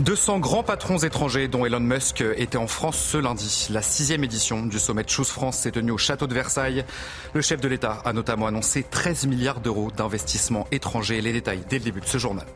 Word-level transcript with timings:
200 0.00 0.38
grands 0.38 0.62
patrons 0.62 0.96
étrangers, 0.96 1.46
dont 1.46 1.66
Elon 1.66 1.80
Musk, 1.80 2.24
étaient 2.36 2.56
en 2.56 2.66
France 2.66 2.98
ce 2.98 3.18
lundi. 3.18 3.66
La 3.70 3.82
sixième 3.82 4.24
édition 4.24 4.64
du 4.64 4.78
sommet 4.78 5.04
de 5.04 5.10
Choose 5.10 5.28
France 5.28 5.58
s'est 5.58 5.72
tenue 5.72 5.90
au 5.90 5.98
château 5.98 6.26
de 6.26 6.32
Versailles. 6.32 6.86
Le 7.34 7.42
chef 7.42 7.60
de 7.60 7.68
l'État 7.68 8.00
a 8.06 8.14
notamment 8.14 8.46
annoncé 8.46 8.82
13 8.82 9.26
milliards 9.26 9.60
d'euros 9.60 9.90
d'investissements 9.94 10.66
étrangers. 10.72 11.20
Les 11.20 11.34
détails 11.34 11.64
dès 11.68 11.76
le 11.78 11.84
début 11.84 12.00
de 12.00 12.06
ce 12.06 12.16
journal. 12.16 12.46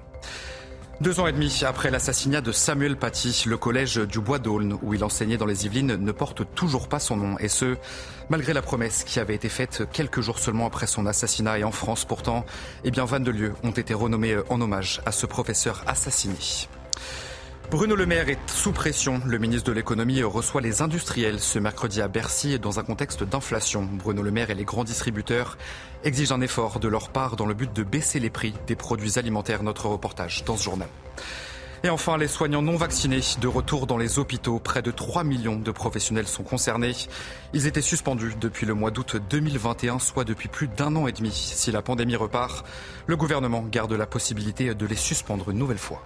Deux 1.03 1.21
ans 1.21 1.27
et 1.27 1.33
demi 1.33 1.63
après 1.67 1.91
l'assassinat 1.91 2.41
de 2.41 2.51
Samuel 2.51 2.97
Paty, 2.97 3.45
le 3.47 3.59
collège 3.59 3.97
du 3.97 4.21
Bois 4.21 4.39
d'Aulne, 4.39 4.79
où 4.81 4.95
il 4.95 5.05
enseignait 5.05 5.37
dans 5.37 5.45
les 5.45 5.67
Yvelines, 5.67 5.97
ne 5.97 6.13
porte 6.13 6.43
toujours 6.55 6.89
pas 6.89 6.99
son 6.99 7.19
nom. 7.19 7.39
Et 7.41 7.49
ce, 7.49 7.77
malgré 8.31 8.55
la 8.55 8.63
promesse 8.63 9.05
qui 9.05 9.21
avait 9.21 9.35
été 9.35 9.51
faite 9.51 9.83
quelques 9.93 10.23
jours 10.23 10.39
seulement 10.39 10.67
après 10.67 10.87
son 10.87 11.05
assassinat. 11.05 11.59
Et 11.59 11.65
en 11.65 11.73
France, 11.73 12.07
pourtant, 12.07 12.47
eh 12.85 12.91
bien, 12.91 13.05
22 13.05 13.31
lieux 13.33 13.55
ont 13.65 13.73
été 13.73 13.93
renommés 13.93 14.35
en 14.49 14.63
hommage 14.63 15.03
à 15.05 15.13
ce 15.13 15.27
professeur 15.27 15.83
assassiné. 15.87 16.37
Bruno 17.71 17.97
Le 17.97 18.07
Maire 18.07 18.29
est 18.29 18.51
sous 18.51 18.73
pression. 18.73 19.21
Le 19.27 19.39
ministre 19.39 19.69
de 19.69 19.73
l'économie 19.73 20.23
reçoit 20.23 20.61
les 20.61 20.83
industriels 20.83 21.41
ce 21.41 21.59
mercredi 21.59 22.01
à 22.03 22.09
Bercy 22.09 22.59
dans 22.59 22.79
un 22.79 22.85
contexte 22.85 23.25
d'inflation. 23.25 23.89
Bruno 23.91 24.23
Le 24.23 24.31
Maire 24.31 24.51
et 24.51 24.55
les 24.55 24.65
grands 24.65 24.85
distributeurs 24.85 25.57
exigent 26.05 26.35
un 26.35 26.41
effort 26.41 26.79
de 26.79 26.89
leur 26.89 27.09
part 27.09 27.37
dans 27.37 27.47
le 27.47 27.55
but 27.55 27.73
de 27.73 27.83
baisser 27.83 28.21
les 28.21 28.31
prix 28.31 28.55
des 28.67 28.77
produits 28.77 29.19
alimentaires. 29.19 29.63
Notre 29.63 29.89
reportage 29.89 30.45
dans 30.45 30.57
ce 30.57 30.65
journal. 30.65 30.89
Et 31.83 31.91
enfin, 31.91 32.17
les 32.17 32.29
soignants 32.29 32.63
non 32.63 32.77
vaccinés 32.77 33.21
de 33.41 33.49
retour 33.49 33.87
dans 33.87 33.99
les 33.99 34.19
hôpitaux. 34.19 34.59
Près 34.59 34.81
de 34.81 34.91
3 34.91 35.25
millions 35.25 35.59
de 35.59 35.71
professionnels 35.71 36.27
sont 36.27 36.43
concernés. 36.43 36.95
Ils 37.53 37.67
étaient 37.67 37.83
suspendus 37.83 38.35
depuis 38.41 38.67
le 38.67 38.75
mois 38.75 38.91
d'août 38.91 39.17
2021, 39.29 39.99
soit 39.99 40.25
depuis 40.25 40.49
plus 40.49 40.69
d'un 40.69 40.97
an 40.97 41.07
et 41.07 41.13
demi. 41.13 41.33
Si 41.33 41.73
la 41.73 41.83
pandémie 41.83 42.17
repart, 42.17 42.65
le 43.07 43.17
gouvernement 43.17 43.63
garde 43.71 43.93
la 43.93 44.07
possibilité 44.07 44.75
de 44.75 44.87
les 44.87 44.97
suspendre 44.97 45.51
une 45.51 45.59
nouvelle 45.59 45.79
fois. 45.79 46.03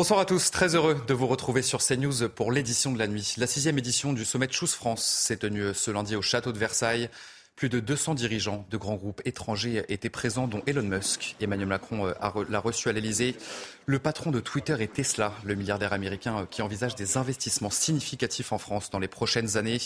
Bonsoir 0.00 0.20
à 0.20 0.24
tous, 0.24 0.50
très 0.50 0.74
heureux 0.74 0.96
de 1.06 1.12
vous 1.12 1.26
retrouver 1.26 1.60
sur 1.60 1.82
CNews 1.82 2.30
pour 2.30 2.52
l'édition 2.52 2.90
de 2.90 2.98
la 2.98 3.06
nuit. 3.06 3.34
La 3.36 3.46
sixième 3.46 3.76
édition 3.76 4.14
du 4.14 4.24
sommet 4.24 4.46
de 4.46 4.52
Choose 4.52 4.72
France 4.72 5.04
s'est 5.04 5.36
tenue 5.36 5.74
ce 5.74 5.90
lundi 5.90 6.16
au 6.16 6.22
château 6.22 6.52
de 6.52 6.58
Versailles. 6.58 7.10
Plus 7.54 7.68
de 7.68 7.80
200 7.80 8.14
dirigeants 8.14 8.66
de 8.70 8.78
grands 8.78 8.94
groupes 8.94 9.20
étrangers 9.26 9.84
étaient 9.90 10.08
présents, 10.08 10.48
dont 10.48 10.62
Elon 10.66 10.84
Musk. 10.84 11.36
Emmanuel 11.42 11.68
Macron 11.68 12.06
euh, 12.06 12.14
l'a 12.48 12.60
reçu 12.60 12.88
à 12.88 12.92
l'Elysée. 12.92 13.36
Le 13.84 13.98
patron 13.98 14.30
de 14.30 14.40
Twitter 14.40 14.74
et 14.80 14.88
Tesla, 14.88 15.34
le 15.44 15.54
milliardaire 15.54 15.92
américain 15.92 16.38
euh, 16.38 16.46
qui 16.46 16.62
envisage 16.62 16.94
des 16.94 17.18
investissements 17.18 17.68
significatifs 17.68 18.52
en 18.52 18.58
France 18.58 18.88
dans 18.88 19.00
les 19.00 19.08
prochaines 19.08 19.58
années. 19.58 19.82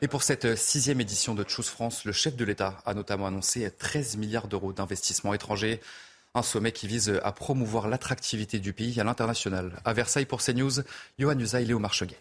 Et 0.00 0.08
pour 0.08 0.24
cette 0.24 0.44
euh, 0.44 0.56
sixième 0.56 1.00
édition 1.00 1.36
de 1.36 1.44
Choose 1.46 1.68
France, 1.68 2.04
le 2.04 2.10
chef 2.10 2.34
de 2.34 2.44
l'État 2.44 2.78
a 2.84 2.94
notamment 2.94 3.28
annoncé 3.28 3.70
13 3.70 4.16
milliards 4.16 4.48
d'euros 4.48 4.72
d'investissements 4.72 5.34
étrangers. 5.34 5.80
Un 6.34 6.42
sommet 6.42 6.72
qui 6.72 6.86
vise 6.86 7.20
à 7.22 7.32
promouvoir 7.32 7.88
l'attractivité 7.88 8.58
du 8.58 8.72
pays 8.72 8.98
à 8.98 9.04
l'international. 9.04 9.72
À 9.84 9.92
Versailles 9.92 10.24
pour 10.24 10.40
CNews, 10.40 10.80
Johan 11.18 11.38
Usa 11.38 11.60
et 11.60 11.66
Léo 11.66 11.78
Marcheguet. 11.78 12.16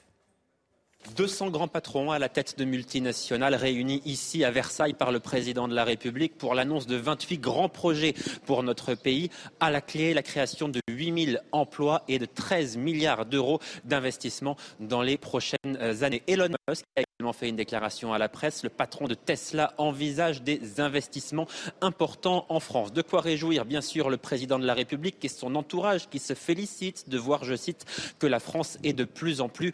200 1.16 1.50
grands 1.50 1.68
patrons 1.68 2.12
à 2.12 2.20
la 2.20 2.30
tête 2.30 2.58
de 2.58 2.66
multinationales 2.66 3.56
réunis 3.56 4.02
ici 4.06 4.44
à 4.44 4.52
Versailles 4.52 4.94
par 4.94 5.12
le 5.12 5.20
président 5.20 5.68
de 5.68 5.74
la 5.74 5.84
République 5.84 6.38
pour 6.38 6.56
l'annonce 6.56 6.88
de 6.88 6.96
28 6.96 7.38
grands 7.38 7.70
projets 7.70 8.14
pour 8.46 8.64
notre 8.64 8.96
pays. 8.96 9.30
À 9.60 9.72
la 9.72 9.82
clé, 9.82 10.14
la 10.14 10.24
création 10.24 10.70
de 10.70 10.80
8000 10.90 11.42
emplois 11.54 12.04
et 12.08 12.20
de 12.20 12.26
13 12.26 12.78
milliards 12.78 13.26
d'euros 13.26 13.60
d'investissement 13.84 14.58
dans 14.80 15.02
les 15.02 15.18
prochaines 15.18 15.78
années. 16.02 16.22
Elon 16.28 16.50
Musk 16.68 16.84
a 16.98 17.02
fait 17.32 17.50
une 17.50 17.56
déclaration 17.56 18.14
à 18.14 18.18
la 18.18 18.30
presse. 18.30 18.64
Le 18.64 18.70
patron 18.70 19.08
de 19.08 19.14
Tesla 19.14 19.74
envisage 19.78 20.42
des 20.42 20.80
investissements 20.80 21.48
importants 21.82 22.46
en 22.50 22.60
France. 22.60 22.92
De 22.92 23.02
quoi 23.02 23.22
réjouir, 23.22 23.66
bien 23.66 23.82
sûr, 23.82 24.10
le 24.10 24.18
président 24.18 24.60
de 24.60 24.66
la 24.66 24.74
République 24.74 25.24
et 25.24 25.30
son 25.30 25.56
entourage 25.56 26.10
qui 26.10 26.20
se 26.20 26.34
félicite 26.34 27.10
de 27.10 27.18
voir, 27.18 27.44
je 27.44 27.56
cite, 27.56 27.86
que 28.20 28.28
la 28.28 28.40
France 28.40 28.78
est 28.84 28.94
de 28.94 29.04
plus 29.04 29.42
en 29.42 29.50
plus 29.50 29.74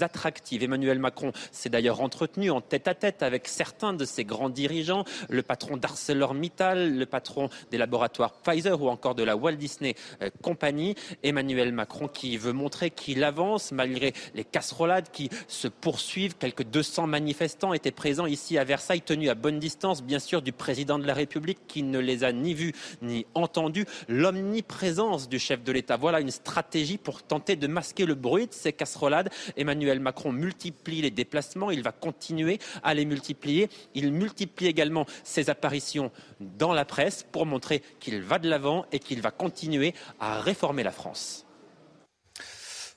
attractive. 0.00 0.62
Emmanuel 0.62 0.98
Macron 0.98 1.32
s'est 1.52 1.70
d'ailleurs 1.70 2.00
entretenu 2.00 2.50
en 2.50 2.60
tête-à-tête 2.60 3.22
avec 3.22 3.48
certains 3.48 3.92
de 3.92 4.04
ses 4.04 4.24
grands 4.24 4.50
dirigeants, 4.50 5.04
le 5.28 5.42
patron 5.42 5.76
d'ArcelorMittal, 5.76 6.96
le 6.96 7.06
patron 7.06 7.48
des 7.70 7.78
laboratoires 7.78 8.32
Pfizer 8.32 8.80
ou 8.80 8.88
encore 8.88 9.14
de 9.14 9.22
la 9.22 9.36
Walt 9.36 9.56
Disney 9.56 9.94
euh, 10.22 10.30
Company. 10.42 10.94
Emmanuel 11.22 11.72
Macron 11.72 12.08
qui 12.08 12.36
veut 12.36 12.52
montrer 12.52 12.90
qu'il 12.90 13.24
avance 13.24 13.72
malgré 13.72 14.12
les 14.34 14.44
casserolades 14.44 15.10
qui 15.12 15.30
se 15.46 15.68
poursuivent. 15.68 16.36
Quelques 16.36 16.64
200 16.88 17.06
manifestants 17.06 17.74
étaient 17.74 17.90
présents 17.90 18.24
ici 18.24 18.56
à 18.56 18.64
Versailles, 18.64 19.02
tenus 19.02 19.28
à 19.28 19.34
bonne 19.34 19.58
distance, 19.58 20.02
bien 20.02 20.18
sûr, 20.18 20.40
du 20.40 20.52
président 20.52 20.98
de 20.98 21.06
la 21.06 21.12
République 21.12 21.58
qui 21.68 21.82
ne 21.82 21.98
les 21.98 22.24
a 22.24 22.32
ni 22.32 22.54
vus 22.54 22.72
ni 23.02 23.26
entendus. 23.34 23.84
L'omniprésence 24.08 25.28
du 25.28 25.38
chef 25.38 25.62
de 25.62 25.70
l'État. 25.70 25.98
Voilà 25.98 26.20
une 26.20 26.30
stratégie 26.30 26.96
pour 26.96 27.22
tenter 27.22 27.56
de 27.56 27.66
masquer 27.66 28.06
le 28.06 28.14
bruit 28.14 28.46
de 28.46 28.54
ces 28.54 28.72
casserolades. 28.72 29.28
Emmanuel 29.58 30.00
Macron 30.00 30.32
multiplie 30.32 31.02
les 31.02 31.10
déplacements, 31.10 31.70
il 31.70 31.82
va 31.82 31.92
continuer 31.92 32.58
à 32.82 32.94
les 32.94 33.04
multiplier. 33.04 33.68
Il 33.94 34.10
multiplie 34.10 34.66
également 34.66 35.04
ses 35.24 35.50
apparitions 35.50 36.10
dans 36.40 36.72
la 36.72 36.86
presse 36.86 37.26
pour 37.30 37.44
montrer 37.44 37.82
qu'il 38.00 38.22
va 38.22 38.38
de 38.38 38.48
l'avant 38.48 38.86
et 38.92 38.98
qu'il 38.98 39.20
va 39.20 39.30
continuer 39.30 39.92
à 40.20 40.40
réformer 40.40 40.84
la 40.84 40.92
France. 40.92 41.47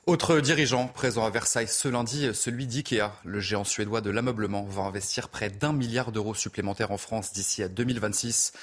Autre 0.07 0.39
dirigeant 0.39 0.87
présent 0.87 1.25
à 1.25 1.29
Versailles 1.29 1.67
ce 1.67 1.87
lundi, 1.87 2.33
celui 2.33 2.65
d'IKEA. 2.65 3.13
Le 3.23 3.39
géant 3.39 3.63
suédois 3.63 4.01
de 4.01 4.09
l'ameublement 4.09 4.63
va 4.63 4.81
investir 4.81 5.29
près 5.29 5.51
d'un 5.51 5.73
milliard 5.73 6.11
d'euros 6.11 6.33
supplémentaires 6.33 6.89
en 6.89 6.97
France 6.97 7.33
d'ici 7.33 7.61
à 7.61 7.67
2026. 7.67 8.53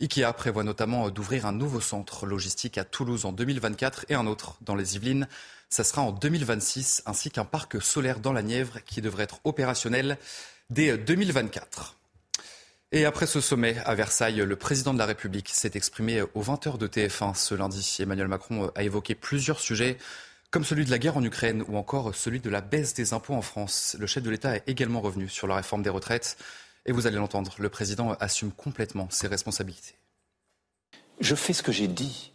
IKEA 0.00 0.32
prévoit 0.32 0.64
notamment 0.64 1.08
d'ouvrir 1.10 1.46
un 1.46 1.52
nouveau 1.52 1.80
centre 1.80 2.26
logistique 2.26 2.76
à 2.76 2.82
Toulouse 2.82 3.24
en 3.24 3.30
2024 3.30 4.06
et 4.08 4.14
un 4.14 4.26
autre 4.26 4.56
dans 4.62 4.74
les 4.74 4.96
Yvelines. 4.96 5.28
Ça 5.68 5.84
sera 5.84 6.02
en 6.02 6.10
2026, 6.10 7.04
ainsi 7.06 7.30
qu'un 7.30 7.44
parc 7.44 7.80
solaire 7.80 8.18
dans 8.18 8.32
la 8.32 8.42
Nièvre 8.42 8.82
qui 8.84 9.00
devrait 9.00 9.24
être 9.24 9.38
opérationnel 9.44 10.18
dès 10.70 10.98
2024. 10.98 11.94
Et 12.90 13.04
après 13.04 13.26
ce 13.26 13.40
sommet 13.40 13.78
à 13.84 13.94
Versailles, 13.94 14.42
le 14.44 14.56
président 14.56 14.92
de 14.92 14.98
la 14.98 15.06
République 15.06 15.50
s'est 15.50 15.70
exprimé 15.74 16.22
aux 16.34 16.42
20h 16.42 16.78
de 16.78 16.88
TF1 16.88 17.36
ce 17.36 17.54
lundi. 17.54 17.96
Emmanuel 18.00 18.26
Macron 18.26 18.72
a 18.74 18.82
évoqué 18.82 19.14
plusieurs 19.14 19.60
sujets, 19.60 19.96
comme 20.50 20.64
celui 20.64 20.84
de 20.84 20.90
la 20.90 20.98
guerre 20.98 21.16
en 21.16 21.22
Ukraine 21.22 21.64
ou 21.68 21.76
encore 21.76 22.14
celui 22.14 22.40
de 22.40 22.50
la 22.50 22.60
baisse 22.60 22.94
des 22.94 23.12
impôts 23.12 23.34
en 23.34 23.42
France. 23.42 23.96
Le 23.98 24.06
chef 24.06 24.22
de 24.22 24.30
l'État 24.30 24.56
est 24.56 24.68
également 24.68 25.00
revenu 25.00 25.28
sur 25.28 25.46
la 25.46 25.54
réforme 25.54 25.82
des 25.82 25.90
retraites. 25.90 26.36
Et 26.86 26.92
vous 26.92 27.06
allez 27.06 27.16
l'entendre, 27.16 27.54
le 27.58 27.68
président 27.68 28.12
assume 28.14 28.50
complètement 28.50 29.08
ses 29.10 29.28
responsabilités. 29.28 29.94
Je 31.20 31.34
fais 31.34 31.52
ce 31.52 31.62
que 31.62 31.72
j'ai 31.72 31.88
dit. 31.88 32.32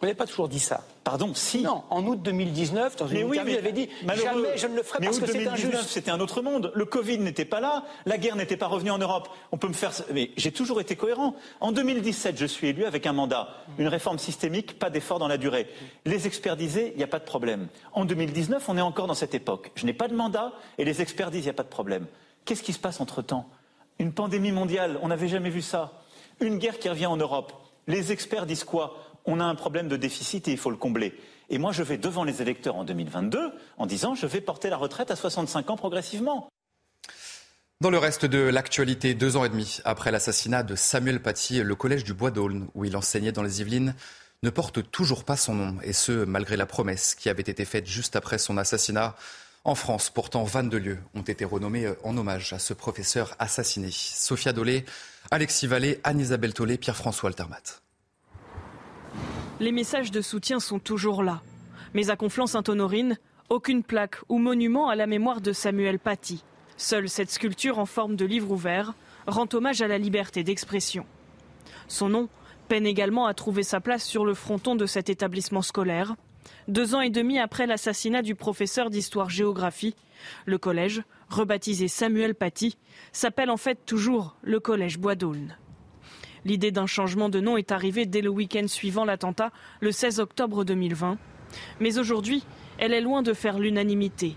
Vous 0.00 0.06
n'avez 0.06 0.16
pas 0.16 0.26
toujours 0.26 0.48
dit 0.48 0.60
ça. 0.60 0.82
Pardon, 1.04 1.34
si. 1.34 1.60
Non, 1.62 1.82
en 1.90 2.06
août 2.06 2.22
2019, 2.22 2.96
dans 2.96 3.06
une 3.06 3.18
mais 3.18 3.24
oui, 3.24 3.38
mais 3.44 3.52
vous 3.52 3.58
avez 3.58 3.72
dit 3.72 3.88
jamais 4.06 4.56
je 4.56 4.66
ne 4.66 4.76
le 4.76 4.82
ferai 4.82 4.98
mais 5.00 5.06
parce 5.06 5.18
août 5.18 5.20
que 5.20 5.26
c'est 5.26 5.44
2019, 5.44 5.74
injuste. 5.74 5.90
c'était 5.90 6.10
un 6.10 6.20
autre 6.20 6.40
monde. 6.40 6.72
Le 6.74 6.84
Covid 6.86 7.18
n'était 7.18 7.44
pas 7.44 7.60
là, 7.60 7.84
la 8.06 8.16
guerre 8.16 8.36
n'était 8.36 8.56
pas 8.56 8.66
revenue 8.66 8.90
en 8.90 8.96
Europe. 8.96 9.28
On 9.52 9.58
peut 9.58 9.68
me 9.68 9.74
faire, 9.74 9.92
mais 10.14 10.30
j'ai 10.38 10.52
toujours 10.52 10.80
été 10.80 10.96
cohérent. 10.96 11.36
En 11.60 11.72
2017, 11.72 12.38
je 12.38 12.46
suis 12.46 12.68
élu 12.68 12.86
avec 12.86 13.06
un 13.06 13.12
mandat, 13.12 13.48
une 13.78 13.88
réforme 13.88 14.18
systémique, 14.18 14.78
pas 14.78 14.88
d'effort 14.88 15.18
dans 15.18 15.28
la 15.28 15.36
durée. 15.36 15.68
Les 16.06 16.26
experts 16.26 16.56
disaient, 16.56 16.92
il 16.94 16.96
n'y 16.96 17.04
a 17.04 17.08
pas 17.08 17.18
de 17.18 17.24
problème. 17.24 17.68
En 17.92 18.06
2019, 18.06 18.66
on 18.70 18.78
est 18.78 18.80
encore 18.80 19.06
dans 19.06 19.14
cette 19.14 19.34
époque. 19.34 19.70
Je 19.74 19.84
n'ai 19.84 19.92
pas 19.92 20.08
de 20.08 20.14
mandat 20.14 20.52
et 20.78 20.86
les 20.86 21.02
experts 21.02 21.30
disent, 21.30 21.42
il 21.42 21.48
n'y 21.48 21.50
a 21.50 21.54
pas 21.54 21.62
de 21.62 21.68
problème. 21.68 22.06
Qu'est-ce 22.46 22.62
qui 22.62 22.72
se 22.72 22.78
passe 22.78 23.02
entre 23.02 23.20
temps 23.20 23.46
Une 23.98 24.12
pandémie 24.14 24.52
mondiale, 24.52 24.98
on 25.02 25.08
n'avait 25.08 25.28
jamais 25.28 25.50
vu 25.50 25.60
ça. 25.60 25.92
Une 26.40 26.56
guerre 26.56 26.78
qui 26.78 26.88
revient 26.88 27.04
en 27.04 27.18
Europe. 27.18 27.52
Les 27.86 28.12
experts 28.12 28.46
disent 28.46 28.64
quoi? 28.64 28.96
On 29.24 29.40
a 29.40 29.44
un 29.44 29.54
problème 29.54 29.88
de 29.88 29.96
déficit 29.96 30.48
et 30.48 30.52
il 30.52 30.58
faut 30.58 30.70
le 30.70 30.76
combler. 30.76 31.14
Et 31.48 31.58
moi, 31.58 31.72
je 31.72 31.82
vais 31.82 31.98
devant 31.98 32.24
les 32.24 32.42
électeurs 32.42 32.76
en 32.76 32.84
2022 32.84 33.52
en 33.76 33.86
disant 33.86 34.14
je 34.14 34.26
vais 34.26 34.40
porter 34.40 34.70
la 34.70 34.76
retraite 34.76 35.10
à 35.10 35.16
65 35.16 35.70
ans 35.70 35.76
progressivement. 35.76 36.48
Dans 37.80 37.90
le 37.90 37.98
reste 37.98 38.26
de 38.26 38.38
l'actualité, 38.38 39.14
deux 39.14 39.36
ans 39.36 39.44
et 39.44 39.48
demi 39.48 39.78
après 39.86 40.10
l'assassinat 40.10 40.62
de 40.62 40.76
Samuel 40.76 41.22
Paty, 41.22 41.62
le 41.62 41.74
collège 41.74 42.04
du 42.04 42.12
Bois 42.12 42.30
d'Aulne, 42.30 42.68
où 42.74 42.84
il 42.84 42.94
enseignait 42.94 43.32
dans 43.32 43.42
les 43.42 43.62
Yvelines, 43.62 43.94
ne 44.42 44.50
porte 44.50 44.90
toujours 44.90 45.24
pas 45.24 45.36
son 45.36 45.54
nom, 45.54 45.76
et 45.82 45.94
ce, 45.94 46.24
malgré 46.24 46.56
la 46.56 46.66
promesse 46.66 47.14
qui 47.14 47.30
avait 47.30 47.40
été 47.40 47.64
faite 47.64 47.86
juste 47.86 48.16
après 48.16 48.36
son 48.36 48.58
assassinat. 48.58 49.16
En 49.64 49.74
France, 49.74 50.10
pourtant, 50.10 50.44
22 50.44 50.78
lieux 50.78 50.98
ont 51.14 51.22
été 51.22 51.44
renommés 51.44 51.90
en 52.04 52.16
hommage 52.16 52.52
à 52.52 52.58
ce 52.58 52.74
professeur 52.74 53.34
assassiné. 53.38 53.90
Sophia 53.90 54.52
Dolé, 54.52 54.84
Alexis 55.30 55.66
Vallée, 55.66 56.00
Anne-Isabelle 56.04 56.54
Tollet, 56.54 56.76
Pierre-François 56.76 57.28
Altermat. 57.28 57.80
Les 59.60 59.72
messages 59.72 60.10
de 60.10 60.22
soutien 60.22 60.58
sont 60.58 60.78
toujours 60.78 61.22
là. 61.22 61.42
Mais 61.92 62.08
à 62.08 62.16
Conflans-Sainte-Honorine, 62.16 63.18
aucune 63.50 63.82
plaque 63.82 64.16
ou 64.30 64.38
monument 64.38 64.88
à 64.88 64.94
la 64.94 65.06
mémoire 65.06 65.42
de 65.42 65.52
Samuel 65.52 65.98
Paty. 65.98 66.42
Seule 66.78 67.10
cette 67.10 67.30
sculpture 67.30 67.78
en 67.78 67.84
forme 67.84 68.16
de 68.16 68.24
livre 68.24 68.50
ouvert 68.52 68.94
rend 69.26 69.46
hommage 69.52 69.82
à 69.82 69.86
la 69.86 69.98
liberté 69.98 70.44
d'expression. 70.44 71.04
Son 71.88 72.08
nom 72.08 72.30
peine 72.68 72.86
également 72.86 73.26
à 73.26 73.34
trouver 73.34 73.62
sa 73.62 73.80
place 73.80 74.02
sur 74.02 74.24
le 74.24 74.32
fronton 74.32 74.76
de 74.76 74.86
cet 74.86 75.10
établissement 75.10 75.60
scolaire. 75.60 76.16
Deux 76.66 76.94
ans 76.94 77.02
et 77.02 77.10
demi 77.10 77.38
après 77.38 77.66
l'assassinat 77.66 78.22
du 78.22 78.34
professeur 78.34 78.88
d'histoire-géographie, 78.88 79.94
le 80.46 80.56
collège, 80.56 81.02
rebaptisé 81.28 81.86
Samuel 81.86 82.34
Paty, 82.34 82.78
s'appelle 83.12 83.50
en 83.50 83.58
fait 83.58 83.84
toujours 83.84 84.36
le 84.40 84.58
collège 84.58 84.98
Bois 84.98 85.16
d'Aulne. 85.16 85.58
L'idée 86.44 86.70
d'un 86.70 86.86
changement 86.86 87.28
de 87.28 87.40
nom 87.40 87.56
est 87.56 87.72
arrivée 87.72 88.06
dès 88.06 88.22
le 88.22 88.30
week-end 88.30 88.66
suivant 88.66 89.04
l'attentat, 89.04 89.50
le 89.80 89.92
16 89.92 90.20
octobre 90.20 90.64
2020. 90.64 91.18
Mais 91.80 91.98
aujourd'hui, 91.98 92.44
elle 92.78 92.94
est 92.94 93.00
loin 93.00 93.22
de 93.22 93.32
faire 93.32 93.58
l'unanimité. 93.58 94.36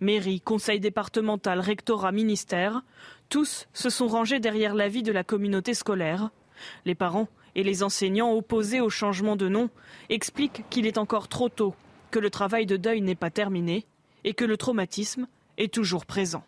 Mairie, 0.00 0.40
conseil 0.40 0.80
départemental, 0.80 1.60
rectorat, 1.60 2.12
ministère, 2.12 2.82
tous 3.28 3.66
se 3.72 3.90
sont 3.90 4.08
rangés 4.08 4.40
derrière 4.40 4.74
l'avis 4.74 5.02
de 5.02 5.12
la 5.12 5.24
communauté 5.24 5.74
scolaire. 5.74 6.30
Les 6.84 6.94
parents 6.94 7.28
et 7.54 7.62
les 7.62 7.82
enseignants 7.82 8.32
opposés 8.32 8.80
au 8.80 8.90
changement 8.90 9.36
de 9.36 9.48
nom 9.48 9.70
expliquent 10.08 10.64
qu'il 10.70 10.86
est 10.86 10.98
encore 10.98 11.28
trop 11.28 11.48
tôt, 11.48 11.74
que 12.10 12.18
le 12.18 12.30
travail 12.30 12.66
de 12.66 12.76
deuil 12.76 13.00
n'est 13.00 13.14
pas 13.14 13.30
terminé 13.30 13.86
et 14.24 14.34
que 14.34 14.44
le 14.44 14.56
traumatisme 14.56 15.26
est 15.56 15.72
toujours 15.72 16.06
présent. 16.06 16.44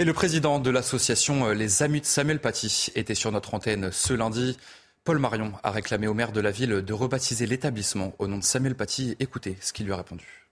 Et 0.00 0.04
le 0.04 0.12
président 0.12 0.60
de 0.60 0.70
l'association 0.70 1.46
euh, 1.46 1.54
Les 1.54 1.82
Amis 1.82 2.00
de 2.00 2.06
Samuel 2.06 2.38
Paty 2.38 2.92
était 2.94 3.16
sur 3.16 3.32
notre 3.32 3.54
antenne 3.54 3.90
ce 3.90 4.12
lundi. 4.12 4.56
Paul 5.02 5.18
Marion 5.18 5.52
a 5.64 5.72
réclamé 5.72 6.06
au 6.06 6.14
maire 6.14 6.30
de 6.30 6.40
la 6.40 6.52
ville 6.52 6.82
de 6.82 6.92
rebaptiser 6.92 7.46
l'établissement 7.46 8.12
au 8.20 8.28
nom 8.28 8.38
de 8.38 8.44
Samuel 8.44 8.76
Paty. 8.76 9.16
Écoutez 9.18 9.56
ce 9.60 9.72
qu'il 9.72 9.86
lui 9.86 9.92
a 9.92 9.96
répondu. 9.96 10.46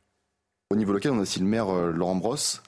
Au 0.71 0.75
niveau 0.75 0.93
local, 0.93 1.13
on 1.13 1.19
a 1.19 1.23
aussi 1.23 1.39
le 1.39 1.47
maire 1.47 1.69
euh, 1.69 1.93
Laurent 1.93 2.17
Brosse 2.17 2.61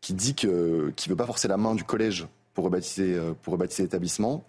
qui 0.00 0.14
dit 0.14 0.34
qu'il 0.34 0.48
ne 0.48 1.08
veut 1.08 1.16
pas 1.16 1.26
forcer 1.26 1.46
la 1.46 1.58
main 1.58 1.74
du 1.74 1.84
collège 1.84 2.26
pour 2.54 2.64
rebaptiser, 2.64 3.16
euh, 3.16 3.34
pour 3.42 3.52
rebaptiser 3.52 3.82
l'établissement. 3.82 4.46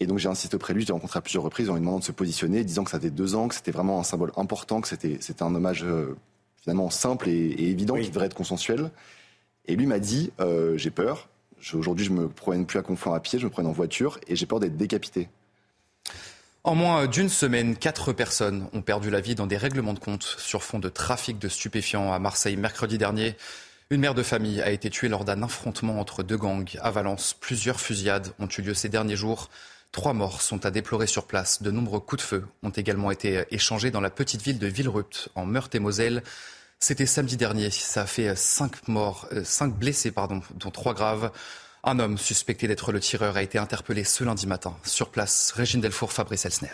Et 0.00 0.08
donc 0.08 0.18
j'ai 0.18 0.28
insisté 0.28 0.56
auprès 0.56 0.72
de 0.72 0.78
lui, 0.78 0.84
j'ai 0.84 0.92
rencontré 0.92 1.18
à 1.18 1.22
plusieurs 1.22 1.44
reprises 1.44 1.70
en 1.70 1.74
lui 1.74 1.80
demandant 1.80 2.00
de 2.00 2.04
se 2.04 2.10
positionner, 2.10 2.64
disant 2.64 2.82
que 2.82 2.90
ça 2.90 2.98
faisait 2.98 3.10
deux 3.10 3.36
ans, 3.36 3.46
que 3.46 3.54
c'était 3.54 3.70
vraiment 3.70 4.00
un 4.00 4.02
symbole 4.02 4.32
important, 4.36 4.80
que 4.80 4.88
c'était, 4.88 5.20
un 5.40 5.54
hommage 5.54 5.84
euh, 5.84 6.16
finalement 6.60 6.90
simple 6.90 7.28
et, 7.28 7.54
évident 7.70 7.94
qui 7.94 8.08
devrait 8.08 8.26
être 8.26 8.34
consensuel. 8.34 8.90
Et 9.66 9.76
lui 9.76 9.86
m'a 9.86 9.98
dit, 9.98 10.30
j'ai 10.76 10.90
peur, 10.90 11.28
aujourd'hui 11.72 12.04
je 12.04 12.12
me 12.12 12.28
promène 12.28 12.66
plus 12.66 12.78
à 12.78 12.82
Conflans 12.82 13.14
à 13.14 13.20
pied, 13.20 13.38
je 13.38 13.44
me 13.44 13.50
promène 13.50 13.70
en 13.70 13.74
voiture 13.74 14.18
et 14.26 14.36
j'ai 14.36 14.46
peur 14.46 14.60
d'être 14.60 14.76
décapité. 14.76 15.28
En 16.64 16.74
moins 16.74 17.06
d'une 17.06 17.28
semaine, 17.28 17.76
quatre 17.76 18.12
personnes 18.14 18.68
ont 18.72 18.80
perdu 18.80 19.10
la 19.10 19.20
vie 19.20 19.34
dans 19.34 19.46
des 19.46 19.58
règlements 19.58 19.92
de 19.92 19.98
compte 19.98 20.22
sur 20.22 20.62
fond 20.62 20.78
de 20.78 20.88
trafic 20.88 21.38
de 21.38 21.48
stupéfiants 21.48 22.12
à 22.12 22.18
Marseille 22.18 22.56
mercredi 22.56 22.96
dernier. 22.96 23.36
Une 23.90 24.00
mère 24.00 24.14
de 24.14 24.22
famille 24.22 24.62
a 24.62 24.70
été 24.70 24.88
tuée 24.88 25.08
lors 25.08 25.26
d'un 25.26 25.42
affrontement 25.42 26.00
entre 26.00 26.22
deux 26.22 26.38
gangs 26.38 26.78
à 26.80 26.90
Valence. 26.90 27.36
Plusieurs 27.38 27.80
fusillades 27.80 28.32
ont 28.38 28.48
eu 28.48 28.62
lieu 28.62 28.72
ces 28.72 28.88
derniers 28.88 29.16
jours. 29.16 29.50
Trois 29.92 30.14
morts 30.14 30.40
sont 30.40 30.64
à 30.64 30.70
déplorer 30.70 31.06
sur 31.06 31.26
place. 31.26 31.62
De 31.62 31.70
nombreux 31.70 32.00
coups 32.00 32.22
de 32.22 32.26
feu 32.26 32.44
ont 32.62 32.70
également 32.70 33.10
été 33.10 33.44
échangés 33.50 33.90
dans 33.90 34.00
la 34.00 34.08
petite 34.08 34.40
ville 34.40 34.58
de 34.58 34.66
Villerupt, 34.66 35.28
en 35.34 35.44
Meurthe-et-Moselle. 35.44 36.22
C'était 36.80 37.06
samedi 37.06 37.36
dernier. 37.36 37.70
Ça 37.70 38.02
a 38.02 38.06
fait 38.06 38.34
cinq 38.36 38.88
morts, 38.88 39.26
euh, 39.32 39.44
cinq 39.44 39.74
blessés, 39.74 40.10
pardon, 40.10 40.42
dont 40.54 40.70
trois 40.70 40.94
graves. 40.94 41.30
Un 41.82 41.98
homme 41.98 42.18
suspecté 42.18 42.66
d'être 42.66 42.92
le 42.92 43.00
tireur 43.00 43.36
a 43.36 43.42
été 43.42 43.58
interpellé 43.58 44.04
ce 44.04 44.24
lundi 44.24 44.46
matin. 44.46 44.76
Sur 44.84 45.10
place, 45.10 45.52
Régine 45.52 45.80
Delfour, 45.80 46.12
Fabrice 46.12 46.46
Elsner. 46.46 46.72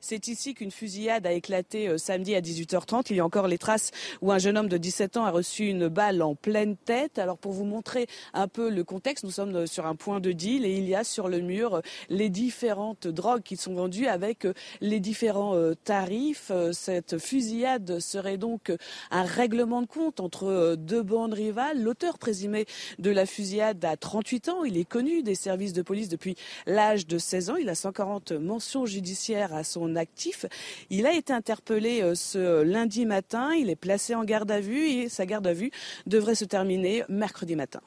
C'est 0.00 0.28
ici 0.28 0.54
qu'une 0.54 0.70
fusillade 0.70 1.26
a 1.26 1.32
éclaté 1.32 1.88
euh, 1.88 1.98
samedi 1.98 2.34
à 2.34 2.40
18h30. 2.40 3.06
Il 3.10 3.16
y 3.16 3.20
a 3.20 3.24
encore 3.24 3.48
les 3.48 3.58
traces 3.58 3.90
où 4.20 4.32
un 4.32 4.38
jeune 4.38 4.58
homme 4.58 4.68
de 4.68 4.76
17 4.76 5.16
ans 5.16 5.24
a 5.24 5.30
reçu 5.30 5.66
une 5.66 5.88
balle 5.88 6.22
en 6.22 6.34
pleine 6.34 6.76
tête. 6.76 7.18
Alors 7.18 7.38
pour 7.38 7.52
vous 7.52 7.64
montrer 7.64 8.06
un 8.34 8.48
peu 8.48 8.70
le 8.70 8.84
contexte, 8.84 9.24
nous 9.24 9.30
sommes 9.30 9.54
euh, 9.54 9.66
sur 9.66 9.86
un 9.86 9.96
point 9.96 10.20
de 10.20 10.32
deal 10.32 10.64
et 10.64 10.76
il 10.76 10.88
y 10.88 10.94
a 10.94 11.04
sur 11.04 11.28
le 11.28 11.40
mur 11.40 11.76
euh, 11.76 11.80
les 12.08 12.28
différentes 12.28 13.06
drogues 13.06 13.42
qui 13.42 13.56
sont 13.56 13.74
vendues 13.74 14.06
avec 14.06 14.46
les 14.80 15.00
différents 15.00 15.54
tarifs. 15.84 16.50
Cette 16.72 17.18
fusillade 17.18 17.98
serait 18.00 18.36
donc 18.36 18.72
un 19.10 19.22
règlement 19.22 19.82
de 19.82 19.86
compte 19.86 20.20
entre 20.20 20.74
deux 20.76 21.02
bandes 21.02 21.34
rivales. 21.34 21.82
L'auteur 21.82 22.18
présumé 22.18 22.66
de 22.98 23.10
la 23.10 23.26
fusillade 23.26 23.84
a 23.84 23.96
38 23.96 24.48
ans. 24.48 24.64
Il 24.64 24.76
est 24.76 24.84
connu 24.84 25.22
des 25.22 25.34
services 25.34 25.72
de 25.72 25.82
police 25.82 26.08
depuis 26.08 26.36
l'âge 26.66 27.06
de 27.06 27.18
16 27.18 27.50
ans. 27.50 27.56
Il 27.56 27.68
a 27.68 27.74
140 27.74 28.32
mentions 28.32 28.86
judiciaires 28.86 29.54
à 29.54 29.64
son 29.64 29.85
actif. 29.94 30.46
Il 30.90 31.06
a 31.06 31.14
été 31.14 31.32
interpellé 31.32 32.02
euh, 32.02 32.16
ce 32.16 32.62
lundi 32.62 33.06
matin. 33.06 33.54
Il 33.54 33.70
est 33.70 33.76
placé 33.76 34.14
en 34.16 34.24
garde 34.24 34.50
à 34.50 34.60
vue 34.60 34.88
et 34.88 35.08
sa 35.08 35.26
garde 35.26 35.46
à 35.46 35.52
vue 35.52 35.70
devrait 36.06 36.34
se 36.34 36.44
terminer 36.44 37.04
mercredi 37.08 37.54
matin. 37.54 37.80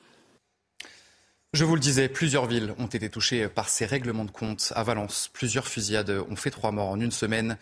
Je 1.51 1.65
vous 1.65 1.73
le 1.73 1.81
disais, 1.81 2.07
plusieurs 2.07 2.45
villes 2.45 2.75
ont 2.77 2.85
été 2.85 3.09
touchées 3.09 3.47
par 3.47 3.69
ces 3.69 3.87
règlements 3.87 4.25
de 4.25 4.31
compte. 4.31 4.71
À 4.75 4.83
Valence, 4.83 5.29
plusieurs 5.33 5.67
fusillades 5.67 6.23
ont 6.29 6.35
fait 6.35 6.51
trois 6.51 6.71
morts 6.71 6.89
en 6.89 6.99
une 6.99 7.11
semaine. 7.11 7.57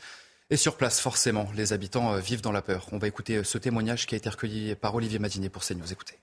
Et 0.50 0.58
sur 0.58 0.78
place, 0.78 1.00
forcément, 1.02 1.48
les 1.56 1.74
habitants 1.74 2.14
euh, 2.14 2.20
vivent 2.20 2.42
dans 2.42 2.52
la 2.52 2.62
peur. 2.62 2.88
On 2.92 2.98
va 2.98 3.08
écouter 3.08 3.38
euh, 3.38 3.44
ce 3.44 3.58
témoignage 3.58 4.06
qui 4.06 4.16
a 4.16 4.18
été 4.18 4.30
recueilli 4.30 4.76
par 4.76 4.96
Olivier 4.96 5.20
Madinier 5.20 5.50
pour 5.50 5.64
CNews. 5.64 5.92
Écoutez. 5.92 6.16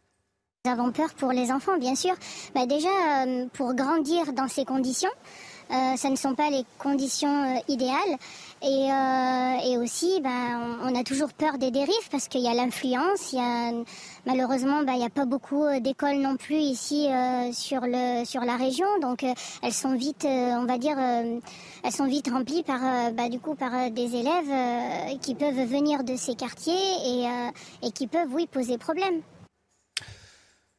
Nous 0.65 0.73
avons 0.73 0.93
peur 0.93 1.13
pour 1.13 1.33
les 1.33 1.51
enfants, 1.51 1.77
bien 1.77 1.95
sûr. 1.95 2.15
Bah, 2.55 2.65
déjà, 2.65 2.89
pour 3.53 3.75
grandir 3.75 4.33
dans 4.33 4.49
ces 4.49 4.65
conditions, 4.65 5.11
euh, 5.71 5.97
ce 5.97 6.09
ne 6.09 6.17
sont 6.17 6.35
pas 6.35 6.51
les 6.51 6.65
conditions 6.79 7.57
euh, 7.57 7.59
idéales. 7.69 8.17
Et, 8.63 8.91
euh, 8.91 9.83
aussi, 9.83 10.21
ben, 10.23 10.79
on, 10.83 10.95
a 10.95 11.03
toujours 11.03 11.33
peur 11.33 11.59
des 11.59 11.71
dérives 11.71 12.09
parce 12.11 12.29
qu'il 12.29 12.43
y 12.43 12.49
a 12.49 12.55
l'influence. 12.55 13.33
Il 13.33 13.39
y 13.39 13.43
a, 13.43 13.73
malheureusement, 14.27 14.83
ben, 14.83 14.93
il 14.93 14.99
n'y 14.99 15.05
a 15.05 15.11
pas 15.11 15.25
beaucoup 15.25 15.65
d'écoles 15.81 16.19
non 16.19 16.37
plus 16.37 16.57
ici 16.57 17.09
sur, 17.53 17.81
la 17.81 18.57
région. 18.57 18.87
Donc, 19.03 19.25
elles 19.63 19.73
sont 19.73 19.95
vite, 19.95 20.27
remplies 22.31 22.63
par, 22.63 22.81
ben, 23.13 23.31
par 23.59 23.91
des 23.91 24.17
élèves 24.17 25.19
qui 25.21 25.35
peuvent 25.35 25.67
venir 25.67 26.05
de 26.05 26.17
ces 26.17 26.35
quartiers 26.35 26.73
et, 27.05 27.27
et 27.83 27.91
qui 27.91 28.07
peuvent, 28.07 28.33
oui, 28.33 28.47
poser 28.47 28.79
problème. 28.79 29.21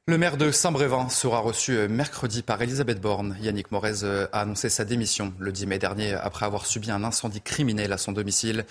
Le 0.08 0.20
maire 0.20 0.38
de 0.38 0.52
Saint-Brévin 0.52 1.10
sera 1.10 1.40
reçu 1.40 1.72
euh, 1.72 1.88
mercredi 1.88 2.44
par 2.44 2.62
Elisabeth 2.62 3.02
Borne. 3.02 3.36
Yannick 3.42 3.72
Morez 3.72 4.04
euh, 4.04 4.28
a 4.34 4.42
annoncé 4.42 4.70
sa 4.70 4.86
démission 4.86 5.34
le 5.40 5.52
10 5.52 5.66
mai 5.66 5.80
dernier 5.80 6.14
après 6.14 6.46
avoir 6.46 6.68
subi 6.68 6.92
un 6.92 7.04
incendie 7.04 7.42
criminel 7.42 7.92
à 7.92 7.98
son 7.98 8.12
domicile. 8.12 8.66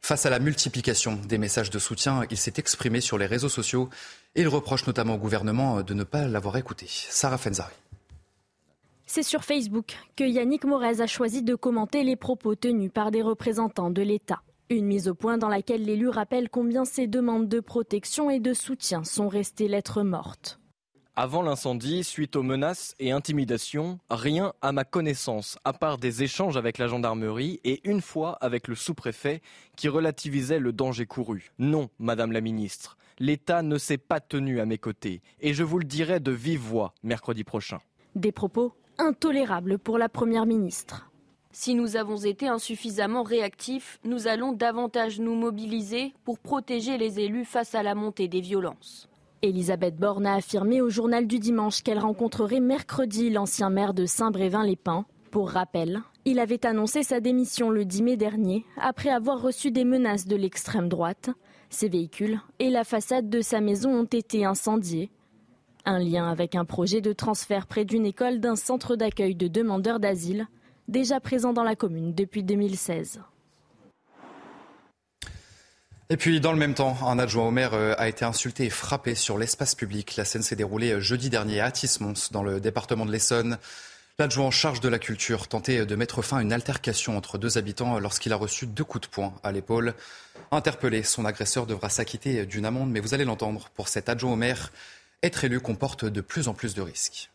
Face 0.00 0.26
à 0.26 0.30
la 0.30 0.38
multiplication 0.38 1.18
des 1.28 1.38
messages 1.38 1.70
de 1.70 1.80
soutien, 1.80 2.22
il 2.30 2.36
s'est 2.36 2.52
exprimé 2.58 3.00
sur 3.00 3.18
les 3.18 3.26
réseaux 3.26 3.48
sociaux 3.48 3.90
et 4.36 4.42
il 4.42 4.48
reproche 4.48 4.86
notamment 4.86 5.14
au 5.14 5.18
gouvernement 5.18 5.82
de 5.82 5.92
ne 5.92 6.04
pas 6.04 6.28
l'avoir 6.28 6.56
écouté. 6.56 6.86
Sarah 6.88 7.38
Fenzari. 7.38 7.74
C'est 9.06 9.24
sur 9.24 9.42
Facebook 9.42 9.96
que 10.14 10.22
Yannick 10.22 10.64
Morez 10.64 11.00
a 11.00 11.08
choisi 11.08 11.42
de 11.42 11.56
commenter 11.56 12.04
les 12.04 12.14
propos 12.14 12.54
tenus 12.54 12.92
par 12.94 13.10
des 13.10 13.22
représentants 13.22 13.90
de 13.90 14.02
l'État. 14.02 14.40
Une 14.70 14.86
mise 14.86 15.08
au 15.08 15.14
point 15.14 15.36
dans 15.36 15.48
laquelle 15.48 15.82
l'élu 15.82 16.08
rappelle 16.08 16.48
combien 16.48 16.84
ses 16.84 17.08
demandes 17.08 17.48
de 17.48 17.58
protection 17.58 18.30
et 18.30 18.38
de 18.38 18.54
soutien 18.54 19.02
sont 19.02 19.28
restées 19.28 19.66
lettres 19.66 20.04
mortes. 20.04 20.60
Avant 21.18 21.40
l'incendie, 21.40 22.04
suite 22.04 22.36
aux 22.36 22.42
menaces 22.42 22.94
et 22.98 23.10
intimidations, 23.10 23.98
rien 24.10 24.52
à 24.60 24.72
ma 24.72 24.84
connaissance, 24.84 25.58
à 25.64 25.72
part 25.72 25.96
des 25.96 26.22
échanges 26.22 26.58
avec 26.58 26.76
la 26.76 26.88
gendarmerie 26.88 27.58
et 27.64 27.80
une 27.88 28.02
fois 28.02 28.36
avec 28.42 28.68
le 28.68 28.74
sous-préfet 28.74 29.40
qui 29.76 29.88
relativisait 29.88 30.58
le 30.58 30.74
danger 30.74 31.06
couru. 31.06 31.52
Non, 31.58 31.88
Madame 31.98 32.32
la 32.32 32.42
Ministre, 32.42 32.98
l'État 33.18 33.62
ne 33.62 33.78
s'est 33.78 33.96
pas 33.96 34.20
tenu 34.20 34.60
à 34.60 34.66
mes 34.66 34.76
côtés 34.76 35.22
et 35.40 35.54
je 35.54 35.64
vous 35.64 35.78
le 35.78 35.86
dirai 35.86 36.20
de 36.20 36.32
vive 36.32 36.60
voix 36.60 36.92
mercredi 37.02 37.44
prochain. 37.44 37.78
Des 38.14 38.30
propos 38.30 38.74
intolérables 38.98 39.78
pour 39.78 39.96
la 39.96 40.10
Première 40.10 40.44
ministre. 40.44 41.10
Si 41.50 41.74
nous 41.74 41.96
avons 41.96 42.18
été 42.18 42.46
insuffisamment 42.46 43.22
réactifs, 43.22 44.00
nous 44.04 44.28
allons 44.28 44.52
davantage 44.52 45.18
nous 45.18 45.34
mobiliser 45.34 46.12
pour 46.24 46.38
protéger 46.38 46.98
les 46.98 47.20
élus 47.20 47.46
face 47.46 47.74
à 47.74 47.82
la 47.82 47.94
montée 47.94 48.28
des 48.28 48.42
violences. 48.42 49.08
Elisabeth 49.42 49.96
Borne 49.96 50.26
a 50.26 50.34
affirmé 50.34 50.80
au 50.80 50.88
journal 50.88 51.26
du 51.26 51.38
dimanche 51.38 51.82
qu'elle 51.82 51.98
rencontrerait 51.98 52.60
mercredi 52.60 53.30
l'ancien 53.30 53.70
maire 53.70 53.94
de 53.94 54.06
Saint-Brévin-les-Pins. 54.06 55.04
Pour 55.30 55.50
rappel, 55.50 56.00
il 56.24 56.38
avait 56.38 56.64
annoncé 56.64 57.02
sa 57.02 57.20
démission 57.20 57.68
le 57.68 57.84
10 57.84 58.02
mai 58.02 58.16
dernier 58.16 58.64
après 58.80 59.10
avoir 59.10 59.40
reçu 59.40 59.70
des 59.70 59.84
menaces 59.84 60.26
de 60.26 60.36
l'extrême 60.36 60.88
droite. 60.88 61.30
Ses 61.68 61.88
véhicules 61.88 62.40
et 62.58 62.70
la 62.70 62.84
façade 62.84 63.28
de 63.28 63.40
sa 63.42 63.60
maison 63.60 63.90
ont 63.90 64.04
été 64.04 64.44
incendiés. 64.44 65.10
Un 65.84 65.98
lien 65.98 66.28
avec 66.28 66.54
un 66.54 66.64
projet 66.64 67.00
de 67.00 67.12
transfert 67.12 67.66
près 67.66 67.84
d'une 67.84 68.06
école 68.06 68.40
d'un 68.40 68.56
centre 68.56 68.96
d'accueil 68.96 69.34
de 69.34 69.48
demandeurs 69.48 70.00
d'asile. 70.00 70.48
déjà 70.88 71.20
présent 71.20 71.52
dans 71.52 71.64
la 71.64 71.76
commune 71.76 72.14
depuis 72.14 72.42
2016. 72.42 73.20
Et 76.08 76.16
puis, 76.16 76.40
dans 76.40 76.52
le 76.52 76.58
même 76.58 76.74
temps, 76.74 76.96
un 77.04 77.18
adjoint 77.18 77.48
au 77.48 77.50
maire 77.50 77.74
euh, 77.74 77.94
a 77.98 78.08
été 78.08 78.24
insulté 78.24 78.66
et 78.66 78.70
frappé 78.70 79.16
sur 79.16 79.38
l'espace 79.38 79.74
public. 79.74 80.14
La 80.16 80.24
scène 80.24 80.42
s'est 80.42 80.54
déroulée 80.54 80.92
euh, 80.92 81.00
jeudi 81.00 81.30
dernier 81.30 81.60
à 81.60 81.72
Tismons, 81.72 82.30
dans 82.30 82.44
le 82.44 82.60
département 82.60 83.04
de 83.04 83.10
l'Essonne. 83.10 83.58
L'adjoint 84.18 84.46
en 84.46 84.50
charge 84.52 84.80
de 84.80 84.88
la 84.88 85.00
culture 85.00 85.48
tentait 85.48 85.84
de 85.84 85.96
mettre 85.96 86.22
fin 86.22 86.38
à 86.38 86.42
une 86.42 86.52
altercation 86.52 87.16
entre 87.16 87.38
deux 87.38 87.58
habitants 87.58 87.98
lorsqu'il 87.98 88.32
a 88.32 88.36
reçu 88.36 88.66
deux 88.66 88.84
coups 88.84 89.08
de 89.08 89.12
poing 89.12 89.34
à 89.42 89.50
l'épaule. 89.50 89.94
Interpellé, 90.52 91.02
son 91.02 91.24
agresseur 91.24 91.66
devra 91.66 91.88
s'acquitter 91.88 92.46
d'une 92.46 92.66
amende, 92.66 92.90
mais 92.90 93.00
vous 93.00 93.12
allez 93.12 93.24
l'entendre, 93.24 93.68
pour 93.74 93.88
cet 93.88 94.08
adjoint 94.08 94.32
au 94.32 94.36
maire, 94.36 94.72
être 95.24 95.42
élu 95.44 95.58
comporte 95.58 96.04
de 96.04 96.20
plus 96.20 96.46
en 96.46 96.54
plus 96.54 96.74
de 96.74 96.82
risques. 96.82 97.30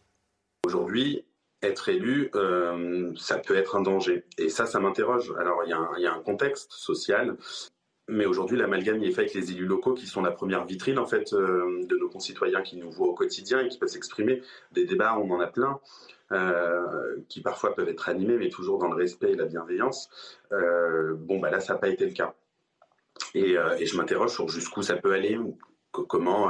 Aujourd'hui, 0.66 1.26
être 1.62 1.90
élu, 1.90 2.32
euh, 2.36 3.12
ça 3.18 3.38
peut 3.38 3.58
être 3.58 3.76
un 3.76 3.82
danger. 3.82 4.24
Et 4.38 4.50
ça, 4.50 4.66
ça 4.66 4.80
m'interroge. 4.80 5.32
Alors, 5.40 5.62
il 5.66 5.70
y, 5.70 6.08
a 6.08 6.14
un 6.14 6.22
contexte 6.22 6.72
social 6.72 7.36
mais 8.12 8.26
aujourd'hui, 8.26 8.58
l'amalgame 8.58 9.02
est 9.04 9.12
fait 9.12 9.22
avec 9.22 9.34
les 9.34 9.52
élus 9.52 9.66
locaux 9.66 9.94
qui 9.94 10.06
sont 10.06 10.22
la 10.22 10.32
première 10.32 10.66
vitrine 10.66 11.00
en 11.00 11.06
fait 11.06 11.34
euh, 11.34 11.84
de 11.86 11.96
nos 11.96 12.10
concitoyens 12.10 12.62
qui 12.62 12.76
nous 12.76 12.92
voient 12.92 13.08
au 13.08 13.14
quotidien 13.14 13.62
et 13.62 13.70
qui 13.70 13.80
peuvent 13.80 13.90
s'exprimer. 13.90 14.42
Des 14.74 14.86
débats, 14.86 15.18
on 15.18 15.32
en 15.32 15.40
a 15.40 15.48
plein, 15.48 15.80
euh, 16.34 17.16
qui 17.30 17.42
parfois 17.42 17.74
peuvent 17.74 17.88
être 17.88 18.10
animés, 18.10 18.38
mais 18.38 18.50
toujours 18.50 18.80
dans 18.80 18.90
le 18.90 18.96
respect 18.96 19.32
et 19.32 19.36
la 19.36 19.46
bienveillance. 19.46 20.10
Euh, 20.52 21.16
bon, 21.16 21.40
bah 21.40 21.50
là, 21.50 21.62
ça 21.62 21.74
n'a 21.74 21.80
pas 21.80 21.88
été 21.88 22.06
le 22.06 22.12
cas. 22.12 22.36
Et, 23.34 23.56
je 23.56 23.98
m'interroge 23.98 24.32
sur 24.32 24.50
jusqu'où 24.50 24.82
ça 24.82 24.98
peut 24.98 25.14
aller, 25.14 25.40
comment 25.92 26.50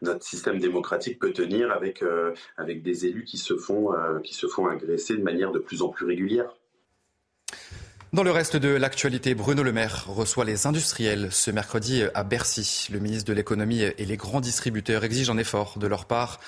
notre 0.00 0.22
système 0.22 0.58
démocratique 0.58 1.18
peut 1.18 1.32
tenir 1.32 1.70
avec, 1.70 2.02
avec 2.56 2.82
des 2.82 3.04
élus 3.04 3.24
qui 3.24 3.36
se, 3.36 3.56
font, 3.56 3.90
qui 4.22 4.32
se 4.32 4.46
font 4.46 4.66
agresser 4.66 5.18
de 5.18 5.22
manière 5.22 5.52
de 5.52 5.58
plus 5.58 5.82
en 5.82 5.88
plus 5.88 6.06
régulière. 6.06 6.54
Dans 8.14 8.22
le 8.22 8.30
reste 8.30 8.56
de 8.56 8.68
l'actualité, 8.68 9.34
Bruno 9.34 9.64
Le 9.64 9.72
Maire 9.72 10.04
reçoit 10.06 10.44
les 10.44 10.68
industriels 10.68 11.32
ce 11.32 11.50
mercredi 11.50 12.04
à 12.14 12.22
Bercy. 12.22 12.86
Le 12.92 13.00
ministre 13.00 13.26
de 13.26 13.32
l'économie 13.32 13.80
et 13.80 14.06
les 14.06 14.16
grands 14.16 14.40
distributeurs 14.40 15.02
exigent 15.02 15.32
un 15.32 15.36
effort 15.36 15.80
de 15.80 15.88
leur 15.88 16.06
part 16.06 16.38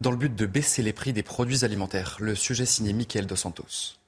dans 0.00 0.10
le 0.10 0.16
but 0.16 0.34
de 0.34 0.46
baisser 0.46 0.82
les 0.82 0.92
prix 0.92 1.12
des 1.12 1.22
produits 1.22 1.64
alimentaires. 1.64 2.16
Le 2.18 2.34
sujet 2.34 2.66
signé 2.66 2.92
Michael 2.92 3.28
Dos 3.28 3.36
Santos. 3.36 4.00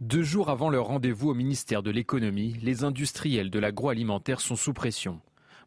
Deux 0.00 0.22
jours 0.22 0.48
avant 0.48 0.70
leur 0.70 0.86
rendez-vous 0.86 1.30
au 1.30 1.34
ministère 1.34 1.82
de 1.82 1.90
l'économie, 1.90 2.56
les 2.62 2.84
industriels 2.84 3.50
de 3.50 3.58
l'agroalimentaire 3.58 4.40
sont 4.40 4.54
sous 4.54 4.72
pression. 4.72 5.20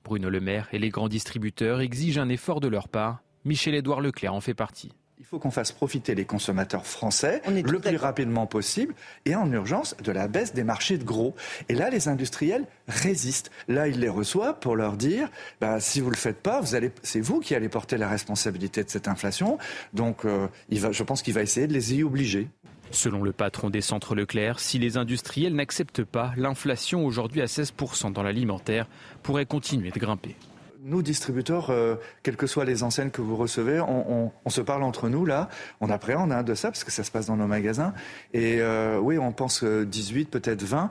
Bruno 0.05 0.29
Le 0.29 0.39
Maire 0.39 0.69
et 0.71 0.79
les 0.79 0.89
grands 0.89 1.09
distributeurs 1.09 1.81
exigent 1.81 2.21
un 2.21 2.29
effort 2.29 2.61
de 2.61 2.69
leur 2.69 2.87
part. 2.87 3.19
Michel-Édouard 3.43 3.99
Leclerc 3.99 4.33
en 4.33 4.39
fait 4.39 4.53
partie. 4.53 4.93
Il 5.21 5.27
faut 5.27 5.37
qu'on 5.37 5.51
fasse 5.51 5.71
profiter 5.71 6.15
les 6.15 6.25
consommateurs 6.25 6.83
français 6.83 7.43
le 7.47 7.61
plus 7.61 7.95
rapidement 7.95 8.47
possible 8.47 8.95
et 9.25 9.35
en 9.35 9.51
urgence 9.51 9.95
de 10.03 10.11
la 10.11 10.27
baisse 10.27 10.55
des 10.55 10.63
marchés 10.63 10.97
de 10.97 11.03
gros. 11.03 11.35
Et 11.69 11.75
là, 11.75 11.91
les 11.91 12.07
industriels 12.07 12.65
résistent. 12.87 13.51
Là, 13.67 13.87
ils 13.87 13.99
les 13.99 14.09
reçoivent 14.09 14.57
pour 14.57 14.75
leur 14.75 14.97
dire 14.97 15.29
bah, 15.59 15.79
si 15.79 15.99
vous 15.99 16.07
ne 16.07 16.13
le 16.13 16.17
faites 16.17 16.41
pas, 16.41 16.63
c'est 17.03 17.21
vous 17.21 17.39
qui 17.39 17.53
allez 17.53 17.69
porter 17.69 17.97
la 17.97 18.09
responsabilité 18.09 18.83
de 18.83 18.89
cette 18.89 19.07
inflation. 19.07 19.59
Donc, 19.93 20.25
euh, 20.25 20.47
il 20.69 20.79
va, 20.79 20.91
je 20.91 21.03
pense 21.03 21.21
qu'il 21.21 21.35
va 21.35 21.43
essayer 21.43 21.67
de 21.67 21.73
les 21.73 21.93
y 21.93 22.03
obliger. 22.03 22.47
Selon 22.89 23.21
le 23.21 23.31
patron 23.31 23.69
des 23.69 23.81
centres 23.81 24.15
Leclerc, 24.15 24.59
si 24.59 24.79
les 24.79 24.97
industriels 24.97 25.53
n'acceptent 25.53 26.03
pas, 26.03 26.33
l'inflation 26.35 27.05
aujourd'hui 27.05 27.41
à 27.41 27.45
16% 27.45 28.11
dans 28.11 28.23
l'alimentaire 28.23 28.87
pourrait 29.21 29.45
continuer 29.45 29.91
de 29.91 29.99
grimper 29.99 30.35
nous, 30.83 31.01
distributeurs, 31.01 31.69
euh, 31.69 31.95
quelles 32.23 32.37
que 32.37 32.47
soient 32.47 32.65
les 32.65 32.83
enseignes 32.83 33.11
que 33.11 33.21
vous 33.21 33.35
recevez, 33.35 33.79
on, 33.81 34.31
se 34.47 34.61
parle 34.61 34.83
entre 34.83 35.09
nous 35.09 35.25
là, 35.25 35.47
on 35.79 35.89
appréhende 35.89 36.31
hein, 36.31 36.43
de 36.43 36.55
ça 36.55 36.69
parce 36.69 36.83
que 36.83 36.91
ça 36.91 37.03
se 37.03 37.11
passe 37.11 37.27
dans 37.27 37.37
nos 37.37 37.47
magasins. 37.47 37.93
Et 38.33 38.59
euh, 38.59 38.99
oui, 38.99 39.17
on 39.17 39.31
pense 39.31 39.63
18, 39.63 40.29
peut-être 40.29 40.63
20. 40.63 40.89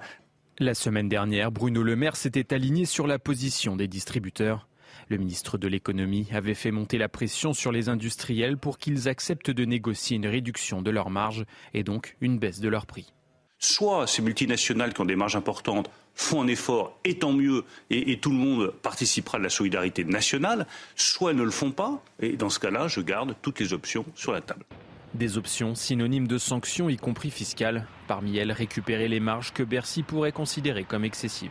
La 0.59 0.75
semaine 0.75 1.09
dernière, 1.09 1.51
Bruno 1.51 1.83
Le 1.83 1.97
Maire 1.97 2.17
s'était 2.17 2.55
aligné 2.55 2.85
sur 2.85 3.07
la 3.07 3.19
position 3.19 3.77
des 3.77 3.89
distributeurs. 3.89 4.69
Le 5.09 5.17
ministre 5.17 5.59
de 5.59 5.67
l'économie 5.67 6.29
avait 6.33 6.55
fait 6.55 6.71
monter 6.71 6.97
la 6.97 7.09
pression 7.09 7.53
sur 7.53 7.73
les 7.73 7.89
industriels 7.89 8.57
pour 8.57 8.79
qu'ils 8.79 9.09
acceptent 9.09 9.51
de 9.51 9.65
négocier 9.65 10.17
une 10.17 10.27
réduction 10.27 10.83
de 10.83 10.91
leur 10.91 11.11
marge 11.11 11.45
et 11.75 11.83
donc 11.83 12.17
une 12.21 12.39
baisse 12.39 12.61
de 12.61 12.69
leur 12.69 12.87
prix. 12.87 13.13
Soit 13.59 14.07
ces 14.07 14.23
multinationales 14.23 14.95
qui 14.95 15.01
ont 15.01 15.07
des 15.07 15.17
marges 15.17 15.37
importantes 15.37 15.91
font 16.21 16.43
un 16.43 16.49
effort, 16.49 16.99
et 17.05 17.19
tant 17.19 17.33
mieux, 17.33 17.65
et, 17.89 18.19
tout 18.19 18.31
le 18.31 18.37
monde 18.37 18.73
participera 18.83 19.39
de 19.39 19.43
la 19.43 19.49
solidarité 19.49 20.05
nationale, 20.05 20.67
soit 20.95 21.31
elles 21.31 21.37
ne 21.37 21.43
le 21.43 21.51
font 21.51 21.73
pas, 21.73 22.03
et 22.21 22.37
dans 22.37 22.51
ce 22.51 22.59
cas-là, 22.59 22.89
je 22.89 23.01
garde 23.01 23.35
toutes 23.43 23.59
les 23.59 23.73
options 23.73 24.05
sur 24.15 24.33
la 24.33 24.41
table. 24.41 24.65
Des 25.15 25.39
options 25.39 25.75
synonymes 25.75 26.29
de 26.29 26.39
sanctions, 26.39 26.89
y 26.89 26.97
compris 26.97 27.31
fiscales. 27.31 27.87
Parmi 28.07 28.37
elles, 28.37 28.53
récupérer 28.53 29.09
les 29.09 29.19
marges 29.19 29.53
que 29.53 29.63
Bercy 29.63 30.03
pourrait 30.03 30.31
considérer 30.31 30.85
comme 30.85 31.05
excessives. 31.05 31.51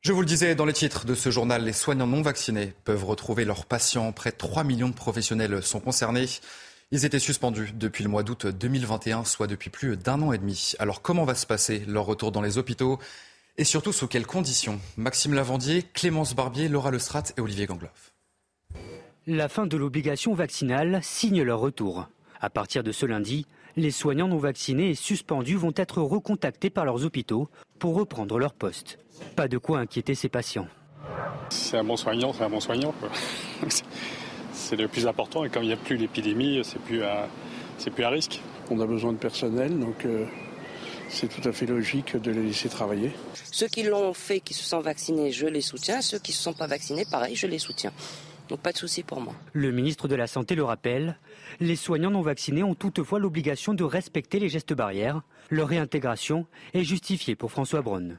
Je 0.00 0.12
vous 0.12 0.20
le 0.20 0.26
disais 0.26 0.54
dans 0.54 0.64
les 0.64 0.72
titres 0.72 1.04
de 1.04 1.14
ce 1.14 1.30
journal, 1.30 1.64
les 1.64 1.72
soignants 1.72 2.06
non 2.06 2.22
vaccinés 2.22 2.72
peuvent 2.84 3.04
retrouver 3.04 3.44
leurs 3.44 3.66
patients. 3.66 4.10
Près 4.12 4.30
de 4.30 4.36
3 4.36 4.64
millions 4.64 4.88
de 4.88 4.94
professionnels 4.94 5.62
sont 5.62 5.80
concernés. 5.80 6.26
Ils 6.92 7.04
étaient 7.04 7.18
suspendus 7.18 7.72
depuis 7.74 8.04
le 8.04 8.10
mois 8.10 8.22
d'août 8.22 8.46
2021, 8.46 9.24
soit 9.24 9.48
depuis 9.48 9.70
plus 9.70 9.96
d'un 9.96 10.22
an 10.22 10.32
et 10.32 10.38
demi. 10.38 10.74
Alors 10.78 11.02
comment 11.02 11.24
va 11.24 11.34
se 11.34 11.44
passer 11.44 11.82
leur 11.88 12.06
retour 12.06 12.30
dans 12.30 12.42
les 12.42 12.58
hôpitaux? 12.58 13.00
Et 13.58 13.64
surtout 13.64 13.92
sous 13.92 14.06
quelles 14.06 14.26
conditions? 14.26 14.78
Maxime 14.96 15.34
Lavandier, 15.34 15.82
Clémence 15.82 16.36
Barbier, 16.36 16.68
Laura 16.68 16.92
Lestrat 16.92 17.24
et 17.36 17.40
Olivier 17.40 17.66
Gangloff. 17.66 18.12
La 19.26 19.48
fin 19.48 19.66
de 19.66 19.76
l'obligation 19.76 20.32
vaccinale 20.34 21.00
signe 21.02 21.42
leur 21.42 21.58
retour. 21.58 22.06
À 22.40 22.50
partir 22.50 22.84
de 22.84 22.92
ce 22.92 23.04
lundi, 23.04 23.46
les 23.74 23.90
soignants 23.90 24.28
non 24.28 24.38
vaccinés 24.38 24.90
et 24.90 24.94
suspendus 24.94 25.56
vont 25.56 25.74
être 25.74 26.00
recontactés 26.00 26.70
par 26.70 26.84
leurs 26.84 27.04
hôpitaux 27.04 27.48
pour 27.80 27.96
reprendre 27.96 28.38
leur 28.38 28.54
poste. 28.54 29.00
Pas 29.34 29.48
de 29.48 29.58
quoi 29.58 29.80
inquiéter 29.80 30.14
ces 30.14 30.28
patients. 30.28 30.68
C'est 31.48 31.78
un 31.78 31.84
bon 31.84 31.96
soignant, 31.96 32.32
c'est 32.32 32.44
un 32.44 32.50
bon 32.50 32.60
soignant. 32.60 32.94
c'est 34.56 34.76
le 34.76 34.88
plus 34.88 35.06
important. 35.06 35.44
Et 35.44 35.50
comme 35.50 35.62
il 35.62 35.68
n'y 35.68 35.72
a 35.72 35.76
plus 35.76 35.96
l'épidémie, 35.96 36.60
c'est 36.64 36.80
plus, 36.80 37.02
à, 37.02 37.28
c'est 37.78 37.90
plus 37.90 38.04
à 38.04 38.10
risque. 38.10 38.40
On 38.70 38.80
a 38.80 38.86
besoin 38.86 39.12
de 39.12 39.18
personnel, 39.18 39.78
donc 39.78 40.04
euh, 40.04 40.24
c'est 41.08 41.28
tout 41.28 41.46
à 41.48 41.52
fait 41.52 41.66
logique 41.66 42.16
de 42.16 42.32
les 42.32 42.42
laisser 42.42 42.68
travailler. 42.68 43.12
Ceux 43.52 43.68
qui 43.68 43.84
l'ont 43.84 44.12
fait, 44.12 44.40
qui 44.40 44.54
se 44.54 44.64
sont 44.64 44.80
vaccinés, 44.80 45.30
je 45.30 45.46
les 45.46 45.60
soutiens. 45.60 46.00
Ceux 46.00 46.18
qui 46.18 46.32
ne 46.32 46.36
se 46.36 46.42
sont 46.42 46.54
pas 46.54 46.66
vaccinés, 46.66 47.04
pareil, 47.08 47.36
je 47.36 47.46
les 47.46 47.58
soutiens. 47.58 47.92
Donc 48.48 48.60
pas 48.60 48.72
de 48.72 48.78
souci 48.78 49.02
pour 49.02 49.20
moi. 49.20 49.34
Le 49.52 49.72
ministre 49.72 50.08
de 50.08 50.14
la 50.14 50.26
Santé 50.26 50.54
le 50.54 50.64
rappelle, 50.64 51.18
les 51.60 51.76
soignants 51.76 52.10
non 52.10 52.22
vaccinés 52.22 52.62
ont 52.62 52.74
toutefois 52.74 53.18
l'obligation 53.18 53.74
de 53.74 53.84
respecter 53.84 54.38
les 54.38 54.48
gestes 54.48 54.72
barrières. 54.72 55.22
Leur 55.50 55.68
réintégration 55.68 56.46
est 56.72 56.84
justifiée 56.84 57.34
pour 57.34 57.50
François 57.50 57.82
Braun. 57.82 58.18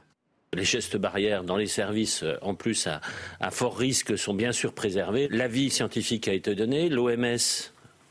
Les 0.54 0.64
gestes 0.64 0.96
barrières 0.96 1.44
dans 1.44 1.56
les 1.56 1.66
services, 1.66 2.22
euh, 2.22 2.36
en 2.40 2.54
plus 2.54 2.86
à, 2.86 3.50
fort 3.50 3.76
risque, 3.76 4.16
sont 4.16 4.32
bien 4.32 4.52
sûr 4.52 4.72
préservés. 4.72 5.28
L'avis 5.30 5.70
scientifique 5.70 6.26
a 6.26 6.32
été 6.32 6.54
donné. 6.54 6.88
L'OMS 6.88 7.36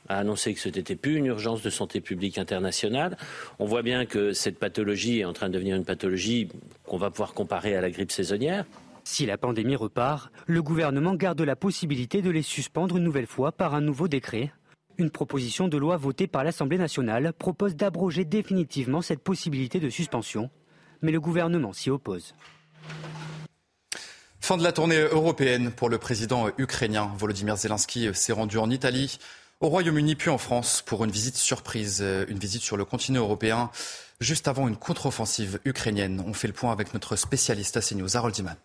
a 0.07 0.19
annoncé 0.19 0.53
que 0.53 0.59
ce 0.59 0.69
n'était 0.69 0.95
plus 0.95 1.15
une 1.15 1.25
urgence 1.25 1.63
de 1.63 1.69
santé 1.69 1.99
publique 1.99 2.37
internationale. 2.37 3.17
On 3.57 3.65
voit 3.65 3.81
bien 3.81 4.05
que 4.05 4.33
cette 4.33 4.59
pathologie 4.59 5.19
est 5.19 5.25
en 5.25 5.33
train 5.33 5.49
de 5.49 5.53
devenir 5.53 5.75
une 5.75 5.83
pathologie 5.83 6.49
qu'on 6.85 6.97
va 6.97 7.09
pouvoir 7.09 7.33
comparer 7.33 7.75
à 7.75 7.81
la 7.81 7.89
grippe 7.89 8.11
saisonnière. 8.11 8.65
Si 9.03 9.25
la 9.25 9.37
pandémie 9.37 9.75
repart, 9.75 10.31
le 10.45 10.61
gouvernement 10.61 11.15
garde 11.15 11.41
la 11.41 11.55
possibilité 11.55 12.21
de 12.21 12.29
les 12.29 12.41
suspendre 12.43 12.97
une 12.97 13.03
nouvelle 13.03 13.25
fois 13.25 13.51
par 13.51 13.73
un 13.73 13.81
nouveau 13.81 14.07
décret. 14.07 14.51
Une 14.97 15.09
proposition 15.09 15.67
de 15.67 15.77
loi 15.77 15.97
votée 15.97 16.27
par 16.27 16.43
l'Assemblée 16.43 16.77
nationale 16.77 17.33
propose 17.33 17.75
d'abroger 17.75 18.25
définitivement 18.25 19.01
cette 19.01 19.23
possibilité 19.23 19.79
de 19.79 19.89
suspension 19.89 20.49
mais 21.01 21.11
le 21.11 21.19
gouvernement 21.19 21.73
s'y 21.73 21.89
oppose. 21.89 22.33
Fin 24.39 24.57
de 24.57 24.63
la 24.63 24.71
tournée 24.71 24.99
européenne 24.99 25.71
pour 25.71 25.89
le 25.89 25.97
président 25.97 26.49
ukrainien. 26.57 27.11
Volodymyr 27.17 27.57
Zelensky 27.57 28.13
s'est 28.13 28.33
rendu 28.33 28.57
en 28.57 28.69
Italie, 28.69 29.19
au 29.59 29.67
Royaume-Uni 29.67 30.15
puis 30.15 30.29
en 30.29 30.37
France 30.37 30.81
pour 30.85 31.03
une 31.03 31.11
visite 31.11 31.35
surprise, 31.35 32.01
une 32.01 32.39
visite 32.39 32.61
sur 32.61 32.77
le 32.77 32.85
continent 32.85 33.21
européen, 33.21 33.71
juste 34.21 34.47
avant 34.47 34.67
une 34.67 34.77
contre-offensive 34.77 35.59
ukrainienne. 35.65 36.23
On 36.25 36.33
fait 36.33 36.47
le 36.47 36.53
point 36.53 36.71
avec 36.71 36.93
notre 36.93 37.15
spécialiste 37.15 37.75
à 37.75 37.81
CNews, 37.81 38.15
Harold 38.15 38.35
Diman. 38.35 38.55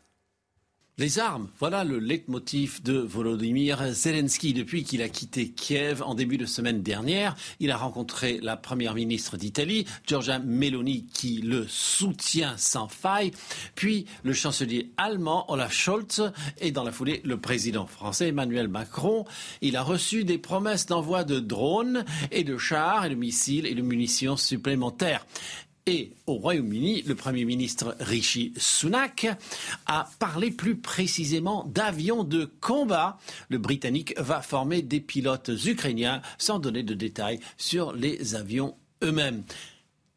Les 0.99 1.19
armes, 1.19 1.49
voilà 1.59 1.85
le 1.85 1.99
leitmotiv 1.99 2.83
de 2.83 2.99
Volodymyr 2.99 3.95
Zelensky. 3.95 4.53
Depuis 4.53 4.85
qu'il 4.85 5.01
a 5.01 5.09
quitté 5.09 5.49
Kiev 5.49 6.03
en 6.03 6.15
début 6.15 6.37
de 6.37 6.45
semaine 6.45 6.83
dernière, 6.83 7.35
il 7.61 7.71
a 7.71 7.79
rencontré 7.79 8.41
la 8.43 8.59
première 8.59 8.95
ministre 8.95 9.39
d'Italie, 9.39 9.87
Giorgia 10.07 10.39
Meloni, 10.39 11.07
qui 11.07 11.41
le 11.41 11.67
soutient 11.67 12.59
sans 12.59 12.89
faille, 12.89 13.31
puis 13.75 14.05
le 14.23 14.35
chancelier 14.35 14.93
allemand 14.99 15.51
Olaf 15.51 15.73
Scholz 15.73 16.31
et 16.61 16.73
dans 16.73 16.85
la 16.85 16.93
foulée 16.93 17.23
le 17.25 17.39
président 17.39 17.87
français 17.87 18.29
Emmanuel 18.29 18.69
Macron. 18.69 19.25
Il 19.63 19.77
a 19.77 19.83
reçu 19.83 20.25
des 20.25 20.37
promesses 20.37 20.85
d'envoi 20.85 21.25
de 21.25 21.41
drones 21.41 22.05
et 22.31 22.45
de 22.45 22.59
chars 22.59 23.07
et 23.07 23.09
de 23.09 23.15
missiles 23.15 23.65
et 23.65 23.75
de 23.75 23.81
munitions 23.81 24.37
supplémentaires. 24.37 25.25
Et 25.87 26.13
au 26.27 26.35
Royaume-Uni, 26.35 27.03
le 27.03 27.17
Premier 27.17 27.45
ministre 27.45 27.97
Rishi 27.99 28.53
Sunak 28.57 29.27
a 29.87 30.09
parlé 30.21 30.53
plus 30.53 30.77
précisément 30.77 31.65
d'avions 31.65 32.23
de 32.23 32.45
combat. 32.61 33.19
Le 33.49 33.59
Britannique 33.59 34.15
va 34.17 34.43
former 34.43 34.83
des 34.83 35.01
pilotes 35.01 35.51
ukrainiens 35.67 36.23
sans 36.39 36.61
donner 36.61 36.85
de 36.85 36.95
détails 36.95 37.41
sur 37.57 37.93
les 37.93 38.37
avions 38.37 38.77
eux-mêmes. 39.03 39.43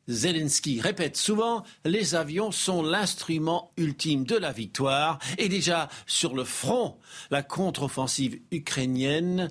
Zelensky 0.08 0.82
répète 0.82 1.18
souvent, 1.18 1.64
les 1.84 2.14
avions 2.14 2.52
sont 2.52 2.84
l'instrument 2.84 3.72
ultime 3.76 4.24
de 4.24 4.36
la 4.36 4.52
victoire. 4.52 5.18
Et 5.40 5.50
déjà, 5.50 5.90
sur 6.06 6.36
le 6.36 6.44
front, 6.44 6.96
la 7.32 7.42
contre-offensive 7.42 8.40
ukrainienne 8.52 9.50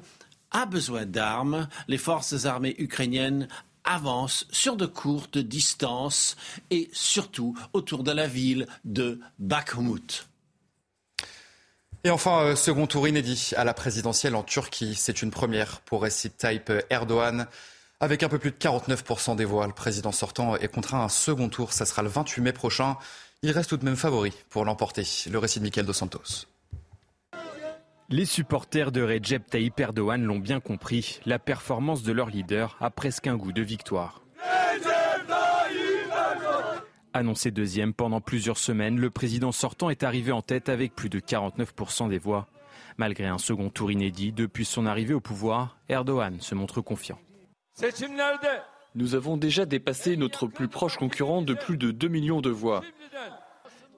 a 0.52 0.64
besoin 0.66 1.06
d'armes. 1.06 1.66
Les 1.88 1.98
forces 1.98 2.44
armées 2.44 2.76
ukrainiennes 2.78 3.48
avancent 3.84 4.46
sur 4.50 4.76
de 4.76 4.86
courtes 4.86 5.38
distances 5.38 6.36
et 6.70 6.90
surtout 6.92 7.56
autour 7.72 8.02
de 8.02 8.12
la 8.12 8.26
ville 8.26 8.66
de 8.84 9.20
Bakhmut. 9.38 10.26
Et 12.06 12.10
enfin, 12.10 12.42
euh, 12.42 12.56
second 12.56 12.86
tour 12.86 13.08
inédit 13.08 13.52
à 13.56 13.64
la 13.64 13.72
présidentielle 13.72 14.34
en 14.34 14.42
Turquie. 14.42 14.94
C'est 14.94 15.22
une 15.22 15.30
première 15.30 15.80
pour 15.80 16.02
Recep 16.02 16.36
Tayyip 16.36 16.70
Erdogan. 16.90 17.46
Avec 18.00 18.22
un 18.22 18.28
peu 18.28 18.38
plus 18.38 18.50
de 18.50 18.56
49% 18.56 19.36
des 19.36 19.46
voix, 19.46 19.66
le 19.66 19.72
président 19.72 20.12
sortant 20.12 20.56
est 20.56 20.68
contraint 20.68 21.00
à 21.00 21.04
un 21.04 21.08
second 21.08 21.48
tour. 21.48 21.72
Ça 21.72 21.86
sera 21.86 22.02
le 22.02 22.10
28 22.10 22.42
mai 22.42 22.52
prochain. 22.52 22.98
Il 23.42 23.50
reste 23.52 23.70
tout 23.70 23.76
de 23.78 23.84
même 23.84 23.96
favori 23.96 24.32
pour 24.50 24.66
l'emporter. 24.66 25.06
Le 25.30 25.38
récit 25.38 25.60
de 25.60 25.64
Michael 25.64 25.86
Dos 25.86 25.94
Santos. 25.94 26.46
Les 28.10 28.26
supporters 28.26 28.92
de 28.92 29.02
Recep 29.02 29.46
Tayyip 29.46 29.80
Erdogan 29.80 30.22
l'ont 30.22 30.38
bien 30.38 30.60
compris. 30.60 31.20
La 31.24 31.38
performance 31.38 32.02
de 32.02 32.12
leur 32.12 32.28
leader 32.28 32.76
a 32.80 32.90
presque 32.90 33.26
un 33.26 33.36
goût 33.36 33.52
de 33.52 33.62
victoire. 33.62 34.22
Annoncé 37.14 37.50
deuxième 37.50 37.94
pendant 37.94 38.20
plusieurs 38.20 38.58
semaines, 38.58 38.98
le 39.00 39.08
président 39.08 39.52
sortant 39.52 39.88
est 39.88 40.02
arrivé 40.02 40.32
en 40.32 40.42
tête 40.42 40.68
avec 40.68 40.94
plus 40.94 41.08
de 41.08 41.18
49% 41.18 42.10
des 42.10 42.18
voix. 42.18 42.46
Malgré 42.98 43.26
un 43.26 43.38
second 43.38 43.70
tour 43.70 43.90
inédit, 43.90 44.32
depuis 44.32 44.66
son 44.66 44.84
arrivée 44.84 45.14
au 45.14 45.20
pouvoir, 45.20 45.78
Erdogan 45.88 46.40
se 46.40 46.54
montre 46.54 46.82
confiant. 46.82 47.18
Nous 48.94 49.14
avons 49.14 49.38
déjà 49.38 49.64
dépassé 49.64 50.16
notre 50.16 50.46
plus 50.46 50.68
proche 50.68 50.98
concurrent 50.98 51.40
de 51.40 51.54
plus 51.54 51.78
de 51.78 51.90
2 51.90 52.08
millions 52.08 52.42
de 52.42 52.50
voix. 52.50 52.82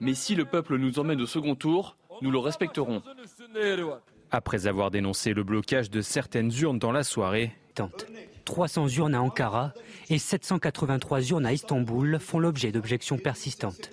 Mais 0.00 0.14
si 0.14 0.34
le 0.34 0.44
peuple 0.44 0.76
nous 0.76 0.98
emmène 0.98 1.20
au 1.20 1.26
second 1.26 1.54
tour, 1.54 1.96
nous 2.22 2.30
le 2.30 2.38
respecterons. 2.38 3.02
Après 4.30 4.66
avoir 4.66 4.90
dénoncé 4.90 5.34
le 5.34 5.44
blocage 5.44 5.90
de 5.90 6.00
certaines 6.00 6.50
urnes 6.60 6.78
dans 6.78 6.92
la 6.92 7.04
soirée, 7.04 7.52
300 8.44 8.88
urnes 8.88 9.14
à 9.14 9.20
Ankara 9.20 9.72
et 10.08 10.18
783 10.18 11.30
urnes 11.30 11.46
à 11.46 11.52
Istanbul 11.52 12.18
font 12.20 12.38
l'objet 12.38 12.72
d'objections 12.72 13.18
persistantes. 13.18 13.90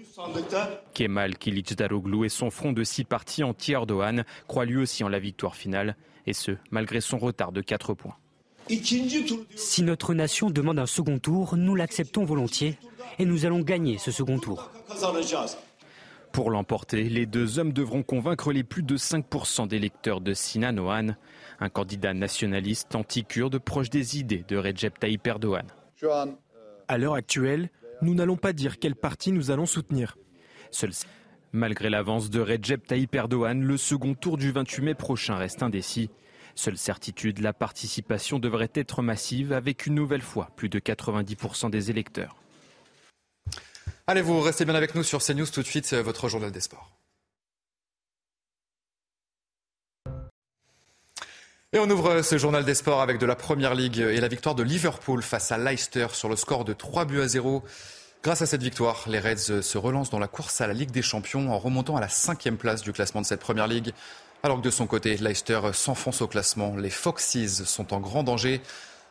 Kemal 0.94 1.38
Kılıçdaroğlu 1.38 2.26
et 2.26 2.30
son 2.30 2.50
front 2.50 2.72
de 2.72 2.84
six 2.84 3.04
partis 3.04 3.44
anti-Erdogan 3.44 4.24
croient 4.48 4.66
lui 4.66 4.78
aussi 4.78 5.04
en 5.04 5.10
la 5.10 5.20
victoire 5.20 5.56
finale, 5.56 5.96
et 6.28 6.34
ce, 6.34 6.52
malgré 6.72 7.02
son 7.02 7.18
retard 7.18 7.52
de 7.52 7.62
4 7.62 7.94
points. 7.94 8.16
Si 9.56 9.84
notre 9.84 10.14
nation 10.14 10.50
demande 10.50 10.80
un 10.80 10.86
second 10.86 11.20
tour, 11.20 11.56
nous 11.58 11.76
l'acceptons 11.76 12.24
volontiers 12.24 12.78
et 13.20 13.26
nous 13.26 13.46
allons 13.46 13.60
gagner 13.60 13.98
ce 13.98 14.12
second 14.12 14.40
tour. 14.40 14.72
Pour 16.34 16.50
l'emporter, 16.50 17.10
les 17.10 17.28
deux 17.28 17.60
hommes 17.60 17.74
devront 17.74 18.02
convaincre 18.02 18.52
les 18.52 18.64
plus 18.64 18.82
de 18.82 18.98
5% 18.98 19.68
d'électeurs 19.68 20.20
de 20.20 20.34
Sinan 20.34 20.80
Oğan, 20.80 21.16
un 21.60 21.70
candidat 21.70 22.16
nationaliste 22.16 22.96
anti-kurde 22.96 23.60
proche 23.60 23.92
des 23.92 24.18
idées 24.18 24.44
de 24.48 24.58
Recep 24.58 24.98
Tayyip 24.98 25.28
Erdogan. 25.28 25.68
À 26.88 26.98
l'heure 26.98 27.14
actuelle, 27.14 27.70
nous 28.02 28.16
n'allons 28.16 28.36
pas 28.36 28.52
dire 28.52 28.80
quel 28.80 28.96
parti 28.96 29.32
nous 29.32 29.52
allons 29.52 29.68
soutenir. 29.68 30.18
Seul... 30.72 30.90
Malgré 31.52 31.92
l'avance 31.92 32.32
de 32.32 32.40
Recep 32.40 32.88
Tayyip 32.88 33.14
Erdogan, 33.14 33.62
le 33.62 33.78
second 33.78 34.16
tour 34.16 34.38
du 34.38 34.52
28 34.52 34.82
mai 34.82 34.96
prochain 34.96 35.36
reste 35.36 35.62
indécis. 35.62 36.10
Seule 36.56 36.80
certitude, 36.80 37.42
la 37.42 37.54
participation 37.54 38.40
devrait 38.40 38.72
être 38.74 39.04
massive 39.04 39.54
avec 39.54 39.86
une 39.86 39.94
nouvelle 39.94 40.24
fois 40.24 40.50
plus 40.56 40.70
de 40.70 40.80
90% 40.80 41.70
des 41.70 41.92
électeurs. 41.92 42.43
Allez, 44.06 44.22
vous 44.22 44.42
restez 44.42 44.66
bien 44.66 44.76
avec 44.76 44.96
nous 44.96 45.04
sur 45.04 45.24
CNews 45.24 45.46
tout 45.46 45.62
de 45.62 45.68
suite, 45.68 45.94
votre 45.94 46.28
journal 46.28 46.52
des 46.52 46.60
sports. 46.60 46.92
Et 51.72 51.80
on 51.80 51.90
ouvre 51.90 52.22
ce 52.22 52.38
journal 52.38 52.66
des 52.66 52.76
sports 52.76 53.02
avec 53.02 53.18
de 53.18 53.26
la 53.26 53.38
Première 53.38 53.76
Ligue 53.76 54.00
et 54.00 54.20
la 54.20 54.28
victoire 54.28 54.56
de 54.56 54.62
Liverpool 54.62 55.24
face 55.24 55.54
à 55.54 55.58
Leicester 55.58 56.08
sur 56.12 56.28
le 56.28 56.36
score 56.36 56.66
de 56.66 56.74
3 56.74 57.06
buts 57.06 57.22
à 57.22 57.30
0. 57.30 57.64
Grâce 58.24 58.42
à 58.42 58.46
cette 58.46 58.62
victoire, 58.62 59.06
les 59.08 59.20
Reds 59.20 59.62
se 59.62 59.78
relancent 59.78 60.10
dans 60.10 60.20
la 60.20 60.28
course 60.28 60.60
à 60.60 60.68
la 60.68 60.74
Ligue 60.74 60.92
des 60.92 61.02
Champions 61.02 61.50
en 61.50 61.58
remontant 61.58 61.96
à 61.96 62.02
la 62.02 62.10
cinquième 62.10 62.58
place 62.58 62.82
du 62.82 62.92
classement 62.92 63.22
de 63.22 63.26
cette 63.26 63.40
Première 63.40 63.68
Ligue. 63.68 63.94
Alors 64.44 64.58
que 64.58 64.64
de 64.64 64.70
son 64.70 64.86
côté, 64.86 65.16
Leicester 65.16 65.62
s'enfonce 65.72 66.22
au 66.22 66.28
classement. 66.28 66.76
Les 66.76 66.90
Foxes 66.90 67.64
sont 67.64 67.94
en 67.94 68.02
grand 68.02 68.24
danger 68.24 68.62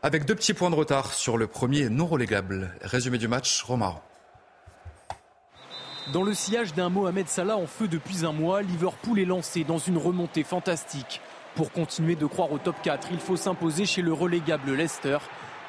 avec 0.02 0.26
deux 0.26 0.34
petits 0.34 0.52
points 0.52 0.70
de 0.70 0.76
retard 0.76 1.14
sur 1.14 1.38
le 1.38 1.46
premier 1.46 1.88
non 1.88 2.06
relégable. 2.06 2.74
Résumé 2.82 3.16
du 3.16 3.26
match, 3.26 3.62
Romar. 3.62 4.02
Dans 6.10 6.24
le 6.24 6.34
sillage 6.34 6.74
d'un 6.74 6.88
Mohamed 6.88 7.28
Salah 7.28 7.56
en 7.56 7.68
feu 7.68 7.86
depuis 7.86 8.26
un 8.26 8.32
mois, 8.32 8.60
Liverpool 8.60 9.20
est 9.20 9.24
lancé 9.24 9.62
dans 9.62 9.78
une 9.78 9.96
remontée 9.96 10.42
fantastique. 10.42 11.20
Pour 11.54 11.70
continuer 11.70 12.16
de 12.16 12.26
croire 12.26 12.50
au 12.50 12.58
top 12.58 12.74
4, 12.82 13.08
il 13.12 13.20
faut 13.20 13.36
s'imposer 13.36 13.86
chez 13.86 14.02
le 14.02 14.12
relégable 14.12 14.72
Leicester. 14.72 15.18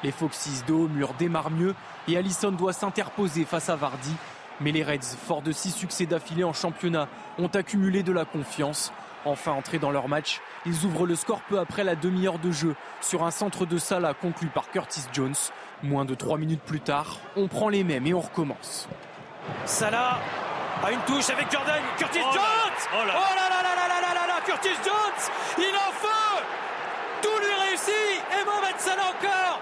Les 0.02 0.10
Foxes 0.10 0.64
de 0.66 0.72
mur 0.72 1.14
démarrent 1.20 1.52
mieux 1.52 1.76
et 2.08 2.16
Allison 2.16 2.50
doit 2.50 2.72
s'interposer 2.72 3.44
face 3.44 3.68
à 3.68 3.76
Vardy. 3.76 4.14
Mais 4.60 4.72
les 4.72 4.82
Reds, 4.82 5.16
forts 5.24 5.40
de 5.40 5.52
six 5.52 5.70
succès 5.70 6.04
d'affilée 6.04 6.44
en 6.44 6.52
championnat, 6.52 7.08
ont 7.38 7.46
accumulé 7.46 8.02
de 8.02 8.12
la 8.12 8.24
confiance. 8.24 8.92
Enfin 9.24 9.52
entrés 9.52 9.78
dans 9.78 9.92
leur 9.92 10.08
match, 10.08 10.40
ils 10.66 10.84
ouvrent 10.84 11.06
le 11.06 11.14
score 11.14 11.42
peu 11.42 11.60
après 11.60 11.84
la 11.84 11.94
demi-heure 11.94 12.40
de 12.40 12.50
jeu 12.50 12.74
sur 13.00 13.22
un 13.22 13.30
centre 13.30 13.66
de 13.66 13.78
Salah 13.78 14.14
conclu 14.14 14.48
par 14.48 14.68
Curtis 14.72 15.04
Jones. 15.12 15.34
Moins 15.84 16.04
de 16.04 16.16
trois 16.16 16.38
minutes 16.38 16.62
plus 16.62 16.80
tard, 16.80 17.20
on 17.36 17.46
prend 17.46 17.68
les 17.68 17.84
mêmes 17.84 18.06
et 18.08 18.14
on 18.14 18.20
recommence. 18.20 18.88
Salah 19.64 20.18
a 20.84 20.90
une 20.92 21.00
touche 21.00 21.30
avec 21.30 21.50
Jordan. 21.50 21.82
Curtis 21.98 22.20
Oh 22.22 22.30
Jones 22.32 22.42
oh 22.94 23.06
là. 23.06 23.14
oh 23.16 23.34
là 23.34 23.48
là 23.48 23.62
là 23.62 23.74
là 23.88 24.00
là 24.00 24.14
là 24.14 24.26
là 24.26 24.40
Curtis 24.44 24.76
Jones 24.84 25.30
Il 25.58 25.74
en 25.76 25.92
feu 25.92 26.44
Tout 27.22 27.38
lui 27.40 27.68
réussit 27.68 28.22
Et 28.40 28.44
Mohamed 28.44 28.78
Salah 28.78 29.02
encore 29.10 29.60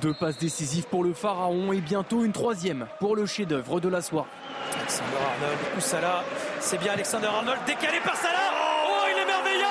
Deux 0.00 0.14
passes 0.14 0.38
décisives 0.38 0.86
pour 0.86 1.02
le 1.02 1.12
Pharaon 1.14 1.72
et 1.72 1.80
bientôt 1.80 2.22
une 2.24 2.32
troisième 2.32 2.86
pour 3.00 3.16
le 3.16 3.26
chef-d'œuvre 3.26 3.80
de 3.80 3.88
la 3.88 4.02
soirée. 4.02 4.28
Alexander 4.76 5.16
Arnold 5.34 5.58
ou 5.76 5.80
Salah. 5.80 6.24
C'est 6.60 6.78
bien 6.78 6.92
Alexander 6.92 7.26
Arnold 7.26 7.58
décalé 7.66 7.98
par 8.04 8.14
Salah. 8.16 8.52
Oh, 8.54 9.06
il 9.12 9.18
est 9.20 9.26
merveilleux 9.26 9.66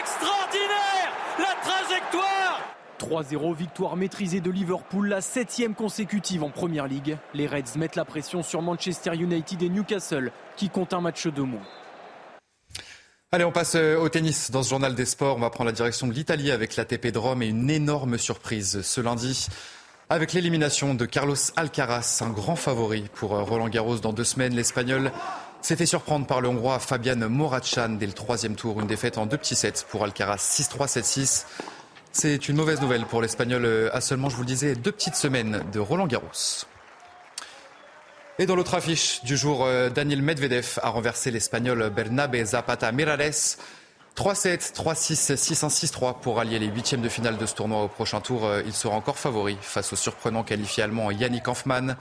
Extraordinaire 0.00 1.08
La 1.38 1.54
trajectoire 1.62 2.60
3-0, 3.02 3.56
victoire 3.56 3.96
maîtrisée 3.96 4.40
de 4.40 4.50
Liverpool, 4.50 5.08
la 5.08 5.20
septième 5.20 5.74
consécutive 5.74 6.44
en 6.44 6.50
Première 6.50 6.86
Ligue. 6.86 7.18
Les 7.34 7.48
Reds 7.48 7.76
mettent 7.76 7.96
la 7.96 8.04
pression 8.04 8.44
sur 8.44 8.62
Manchester 8.62 9.14
United 9.14 9.60
et 9.60 9.68
Newcastle, 9.68 10.30
qui 10.56 10.68
comptent 10.68 10.94
un 10.94 11.00
match 11.00 11.26
de 11.26 11.42
moins. 11.42 11.66
Allez, 13.32 13.44
on 13.44 13.50
passe 13.50 13.74
euh, 13.74 13.96
au 13.96 14.08
tennis. 14.08 14.50
Dans 14.52 14.62
ce 14.62 14.70
journal 14.70 14.94
des 14.94 15.06
sports, 15.06 15.36
on 15.36 15.40
va 15.40 15.50
prendre 15.50 15.70
la 15.70 15.74
direction 15.74 16.06
de 16.06 16.12
l'Italie 16.12 16.52
avec 16.52 16.76
l'ATP 16.76 17.08
de 17.08 17.18
Rome 17.18 17.42
et 17.42 17.48
une 17.48 17.70
énorme 17.70 18.18
surprise 18.18 18.82
ce 18.82 19.00
lundi. 19.00 19.48
Avec 20.08 20.32
l'élimination 20.32 20.94
de 20.94 21.04
Carlos 21.04 21.36
Alcaraz, 21.56 22.20
un 22.20 22.30
grand 22.30 22.56
favori 22.56 23.06
pour 23.14 23.34
euh, 23.34 23.42
Roland 23.42 23.68
Garros 23.68 23.98
dans 23.98 24.12
deux 24.12 24.24
semaines, 24.24 24.54
l'Espagnol 24.54 25.10
s'est 25.60 25.76
fait 25.76 25.86
surprendre 25.86 26.26
par 26.26 26.40
le 26.40 26.48
Hongrois 26.48 26.78
Fabian 26.78 27.16
Morachan 27.28 27.96
dès 27.98 28.06
le 28.06 28.12
troisième 28.12 28.54
tour. 28.54 28.80
Une 28.80 28.86
défaite 28.86 29.18
en 29.18 29.26
deux 29.26 29.38
petits 29.38 29.56
sets 29.56 29.84
pour 29.88 30.04
Alcaraz, 30.04 30.36
6-3, 30.36 30.86
7-6. 30.86 31.44
C'est 32.14 32.50
une 32.50 32.56
mauvaise 32.56 32.78
nouvelle 32.82 33.06
pour 33.06 33.22
l'Espagnol 33.22 33.64
euh, 33.64 33.96
à 33.96 34.02
seulement, 34.02 34.28
je 34.28 34.36
vous 34.36 34.42
le 34.42 34.46
disais, 34.46 34.74
deux 34.74 34.92
petites 34.92 35.14
semaines 35.14 35.64
de 35.72 35.80
Roland 35.80 36.06
Garros. 36.06 36.66
Et 38.38 38.44
dans 38.44 38.54
l'autre 38.54 38.74
affiche 38.74 39.24
du 39.24 39.34
jour, 39.34 39.64
euh, 39.64 39.88
Daniel 39.88 40.20
Medvedev 40.20 40.78
a 40.82 40.90
renversé 40.90 41.30
l'Espagnol 41.30 41.88
Bernabe 41.88 42.36
Zapata 42.44 42.92
Mirales. 42.92 43.56
3-7, 44.14 44.74
3-6, 44.74 45.36
6-1, 45.36 45.70
6-3 45.70 46.20
pour 46.20 46.38
allier 46.38 46.58
les 46.58 46.66
huitièmes 46.66 47.00
de 47.00 47.08
finale 47.08 47.38
de 47.38 47.46
ce 47.46 47.54
tournoi 47.54 47.82
au 47.84 47.88
prochain 47.88 48.20
tour. 48.20 48.44
Euh, 48.44 48.60
Il 48.66 48.74
sera 48.74 48.94
encore 48.94 49.18
favori 49.18 49.56
face 49.62 49.94
au 49.94 49.96
surprenant 49.96 50.42
qualifié 50.42 50.82
allemand 50.82 51.10
Yannick 51.10 51.48
Hanfmann. 51.48 51.96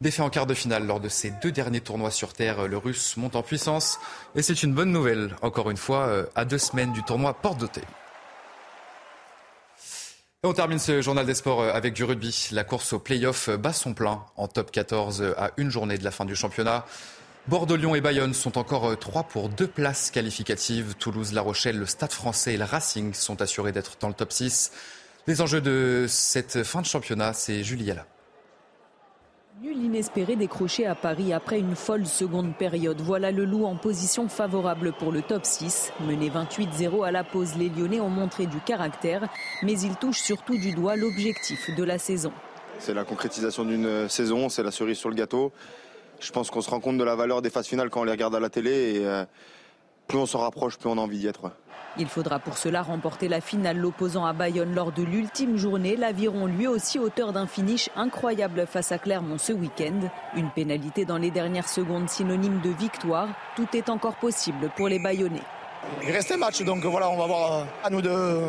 Défait 0.00 0.22
en 0.22 0.30
quart 0.30 0.46
de 0.46 0.54
finale 0.54 0.86
lors 0.86 1.00
de 1.00 1.10
ses 1.10 1.32
deux 1.42 1.52
derniers 1.52 1.82
tournois 1.82 2.10
sur 2.10 2.32
Terre, 2.32 2.66
le 2.66 2.78
Russe 2.78 3.18
monte 3.18 3.36
en 3.36 3.42
puissance. 3.42 4.00
Et 4.34 4.40
c'est 4.40 4.62
une 4.62 4.72
bonne 4.72 4.90
nouvelle, 4.90 5.36
encore 5.42 5.70
une 5.70 5.76
fois, 5.76 6.24
à 6.34 6.46
deux 6.46 6.56
semaines 6.56 6.94
du 6.94 7.02
tournoi 7.02 7.34
Porte 7.34 7.58
d'Hôtel. 7.58 7.84
On 10.42 10.54
termine 10.54 10.78
ce 10.78 11.02
journal 11.02 11.26
des 11.26 11.34
sports 11.34 11.62
avec 11.64 11.92
du 11.92 12.02
rugby. 12.02 12.48
La 12.52 12.64
course 12.64 12.94
au 12.94 12.98
play-off 12.98 13.50
bat 13.50 13.74
son 13.74 13.92
plein 13.92 14.24
en 14.38 14.48
top 14.48 14.72
14 14.72 15.34
à 15.36 15.50
une 15.58 15.68
journée 15.68 15.98
de 15.98 16.02
la 16.02 16.10
fin 16.10 16.24
du 16.24 16.34
championnat. 16.34 16.86
Bordeaux, 17.46 17.76
Lyon 17.76 17.94
et 17.94 18.00
Bayonne 18.00 18.32
sont 18.32 18.56
encore 18.56 18.98
trois 18.98 19.24
pour 19.24 19.50
deux 19.50 19.66
places 19.66 20.10
qualificatives. 20.10 20.94
Toulouse, 20.98 21.34
La 21.34 21.42
Rochelle, 21.42 21.78
le 21.78 21.84
Stade 21.84 22.12
français 22.12 22.54
et 22.54 22.56
le 22.56 22.64
Racing 22.64 23.12
sont 23.12 23.42
assurés 23.42 23.72
d'être 23.72 23.98
dans 24.00 24.08
le 24.08 24.14
top 24.14 24.32
6. 24.32 24.72
Les 25.26 25.42
enjeux 25.42 25.60
de 25.60 26.06
cette 26.08 26.62
fin 26.62 26.80
de 26.80 26.86
championnat, 26.86 27.34
c'est 27.34 27.62
Julie 27.62 27.84
Yala. 27.84 28.06
Nul 29.62 29.76
inespéré 29.76 30.36
décroché 30.36 30.86
à 30.86 30.94
Paris 30.94 31.34
après 31.34 31.58
une 31.58 31.76
folle 31.76 32.06
seconde 32.06 32.56
période. 32.56 32.98
Voilà 33.02 33.30
le 33.30 33.44
loup 33.44 33.66
en 33.66 33.76
position 33.76 34.26
favorable 34.26 34.94
pour 34.98 35.12
le 35.12 35.20
top 35.20 35.44
6. 35.44 35.92
Mené 36.06 36.30
28-0 36.30 37.04
à 37.06 37.10
la 37.10 37.24
pause, 37.24 37.56
les 37.58 37.68
Lyonnais 37.68 38.00
ont 38.00 38.08
montré 38.08 38.46
du 38.46 38.58
caractère, 38.60 39.28
mais 39.62 39.78
ils 39.78 39.96
touchent 39.96 40.22
surtout 40.22 40.56
du 40.56 40.72
doigt 40.72 40.96
l'objectif 40.96 41.68
de 41.76 41.84
la 41.84 41.98
saison. 41.98 42.32
C'est 42.78 42.94
la 42.94 43.04
concrétisation 43.04 43.66
d'une 43.66 44.08
saison, 44.08 44.48
c'est 44.48 44.62
la 44.62 44.70
cerise 44.70 44.96
sur 44.96 45.10
le 45.10 45.14
gâteau. 45.14 45.52
Je 46.20 46.32
pense 46.32 46.50
qu'on 46.50 46.62
se 46.62 46.70
rend 46.70 46.80
compte 46.80 46.96
de 46.96 47.04
la 47.04 47.14
valeur 47.14 47.42
des 47.42 47.50
phases 47.50 47.66
finales 47.66 47.90
quand 47.90 48.00
on 48.00 48.04
les 48.04 48.12
regarde 48.12 48.34
à 48.34 48.40
la 48.40 48.48
télé 48.48 48.70
et 48.70 49.06
euh, 49.06 49.26
plus 50.10 50.18
on 50.18 50.26
s'en 50.26 50.40
rapproche, 50.40 50.76
plus 50.76 50.88
on 50.88 50.98
a 50.98 51.00
envie 51.00 51.18
d'y 51.18 51.28
être. 51.28 51.52
Il 51.96 52.08
faudra 52.08 52.40
pour 52.40 52.58
cela 52.58 52.82
remporter 52.82 53.28
la 53.28 53.40
finale 53.40 53.78
l'opposant 53.78 54.24
à 54.24 54.32
Bayonne 54.32 54.74
lors 54.74 54.90
de 54.90 55.02
l'ultime 55.02 55.56
journée. 55.56 55.96
L'Aviron 55.96 56.46
lui 56.46 56.66
aussi 56.66 56.98
auteur 56.98 57.32
d'un 57.32 57.46
finish 57.46 57.90
incroyable 57.94 58.66
face 58.66 58.90
à 58.90 58.98
Clermont 58.98 59.38
ce 59.38 59.52
week-end. 59.52 60.08
Une 60.36 60.50
pénalité 60.50 61.04
dans 61.04 61.16
les 61.16 61.30
dernières 61.30 61.68
secondes 61.68 62.08
synonyme 62.08 62.60
de 62.60 62.70
victoire. 62.70 63.28
Tout 63.54 63.68
est 63.74 63.88
encore 63.88 64.16
possible 64.16 64.70
pour 64.76 64.88
les 64.88 64.98
Bayonnais. 64.98 65.42
Il 66.02 66.10
reste 66.10 66.32
un 66.32 66.36
match, 66.36 66.62
donc 66.62 66.84
voilà, 66.84 67.08
on 67.08 67.16
va 67.16 67.26
voir 67.26 67.52
euh, 67.52 67.64
à 67.84 67.90
nous 67.90 68.02
de, 68.02 68.40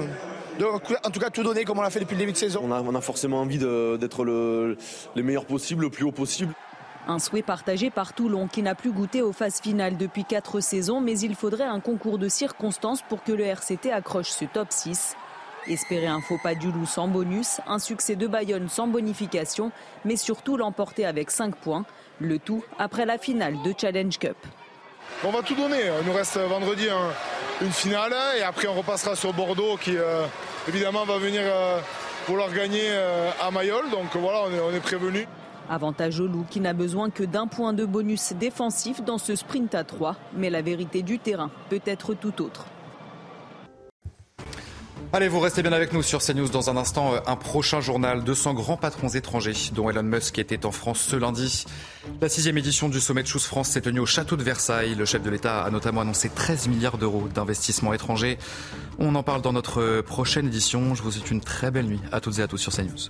en 1.04 1.10
tout 1.10 1.20
cas 1.20 1.30
tout 1.30 1.44
donner 1.44 1.64
comme 1.64 1.80
on 1.80 1.82
l'a 1.82 1.90
fait 1.90 2.00
depuis 2.00 2.16
le 2.16 2.20
début 2.20 2.34
de 2.34 2.38
saison. 2.38 2.62
On 2.64 2.96
a, 2.96 3.02
forcément 3.02 3.40
envie 3.40 3.60
d'être 3.60 4.24
le, 4.24 4.78
les 5.16 5.24
meilleurs 5.24 5.46
possibles, 5.46 5.84
le 5.84 5.90
plus 5.90 6.06
haut 6.06 6.12
possible. 6.12 6.54
Un 7.08 7.20
souhait 7.20 7.42
partagé 7.42 7.90
par 7.90 8.14
Toulon 8.14 8.48
qui 8.48 8.62
n'a 8.62 8.76
plus 8.76 8.92
goûté 8.92 9.22
aux 9.22 9.34
phases 9.34 9.60
finales 9.60 9.98
depuis 9.98 10.24
quatre 10.24 10.60
saisons, 10.60 11.02
mais 11.02 11.18
il 11.20 11.36
faudrait 11.36 11.64
un 11.64 11.80
concours 11.80 12.20
de 12.20 12.30
circonstances 12.30 13.02
pour 13.02 13.24
que 13.24 13.32
le 13.32 13.44
RCT 13.44 13.92
accroche 13.92 14.30
ce 14.30 14.46
top 14.46 14.68
6. 14.70 15.16
Espérer 15.68 16.08
un 16.08 16.22
faux 16.22 16.40
pas 16.42 16.56
du 16.56 16.72
loup 16.72 16.86
sans 16.86 17.08
bonus, 17.08 17.60
un 17.68 17.80
succès 17.80 18.16
de 18.16 18.28
Bayonne 18.28 18.70
sans 18.70 18.88
bonification, 18.88 19.72
mais 20.06 20.16
surtout 20.16 20.58
l'emporter 20.58 21.06
avec 21.06 21.32
5 21.32 21.56
points, 21.56 21.86
le 22.20 22.40
tout 22.40 22.64
après 22.80 23.06
la 23.06 23.18
finale 23.18 23.56
de 23.64 23.74
Challenge 23.78 24.18
Cup. 24.18 24.38
On 25.24 25.32
va 25.32 25.42
tout 25.42 25.56
donner, 25.56 25.82
il 26.02 26.08
nous 26.08 26.14
reste 26.14 26.38
vendredi 26.38 26.88
une 27.62 27.72
finale 27.72 28.14
et 28.38 28.42
après 28.42 28.68
on 28.68 28.74
repassera 28.74 29.16
sur 29.16 29.34
Bordeaux 29.34 29.78
qui 29.78 29.98
euh, 29.98 30.26
évidemment 30.68 31.04
va 31.06 31.18
venir 31.18 31.42
euh, 31.44 31.80
vouloir 32.28 32.52
gagner 32.52 32.86
euh, 32.86 33.30
à 33.40 33.52
Mayol, 33.52 33.90
donc 33.92 34.16
voilà 34.16 34.44
on 34.48 34.52
est, 34.52 34.60
on 34.60 34.72
est 34.72 34.80
prévenu. 34.80 35.28
Avantage 35.70 36.20
au 36.20 36.28
loup 36.28 36.46
qui 36.50 36.60
n'a 36.60 36.74
besoin 36.74 37.10
que 37.10 37.24
d'un 37.24 37.48
point 37.48 37.74
de 37.74 37.86
bonus 37.86 38.34
défensif 38.40 39.04
dans 39.04 39.18
ce 39.18 39.36
sprint 39.36 39.76
à 39.76 39.84
3. 39.84 40.16
Mais 40.36 40.50
la 40.50 40.62
vérité 40.62 41.02
du 41.02 41.20
terrain 41.20 41.52
peut 41.70 41.82
être 41.86 42.14
tout 42.14 42.42
autre. 42.42 42.66
Allez, 45.14 45.28
vous 45.28 45.42
restez 45.42 45.62
bien 45.62 45.74
avec 45.74 45.92
nous 45.92 46.04
sur 46.04 46.22
CNews 46.22 46.48
dans 46.48 46.70
un 46.70 46.78
instant. 46.78 47.16
Un 47.28 47.36
prochain 47.36 47.82
journal. 47.82 48.24
200 48.24 48.54
grands 48.54 48.78
patrons 48.78 49.10
étrangers, 49.10 49.72
dont 49.74 49.90
Elon 49.90 50.04
Musk 50.04 50.40
était 50.40 50.66
en 50.66 50.72
France 50.72 51.02
ce 51.02 51.18
lundi. 51.18 51.66
La 52.22 52.30
sixième 52.30 52.58
édition 52.58 52.88
du 52.88 53.02
sommet 53.02 53.22
de 53.22 53.28
Choose 53.28 53.44
France 53.44 53.68
s'est 53.68 53.82
tenue 53.82 54.00
au 54.00 54.06
château 54.06 54.38
de 54.38 54.44
Versailles. 54.44 54.96
Le 54.96 55.04
chef 55.04 55.22
de 55.22 55.30
l'État 55.30 55.66
a 55.66 55.70
notamment 55.70 56.00
annoncé 56.00 56.30
13 56.30 56.70
milliards 56.70 56.98
d'euros 56.98 57.28
d'investissements 57.28 57.94
étrangers. 57.94 58.38
On 59.00 59.14
en 59.16 59.24
parle 59.24 59.42
dans 59.42 59.52
notre 59.52 60.00
prochaine 60.00 60.48
édition. 60.48 60.96
Je 60.96 61.04
vous 61.04 61.12
souhaite 61.12 61.30
une 61.30 61.42
très 61.42 61.72
belle 61.72 61.88
nuit 61.88 62.00
à 62.14 62.22
toutes 62.22 62.40
et 62.40 62.42
à 62.42 62.48
tous 62.48 62.58
sur 62.58 62.72
CNews. 62.72 63.10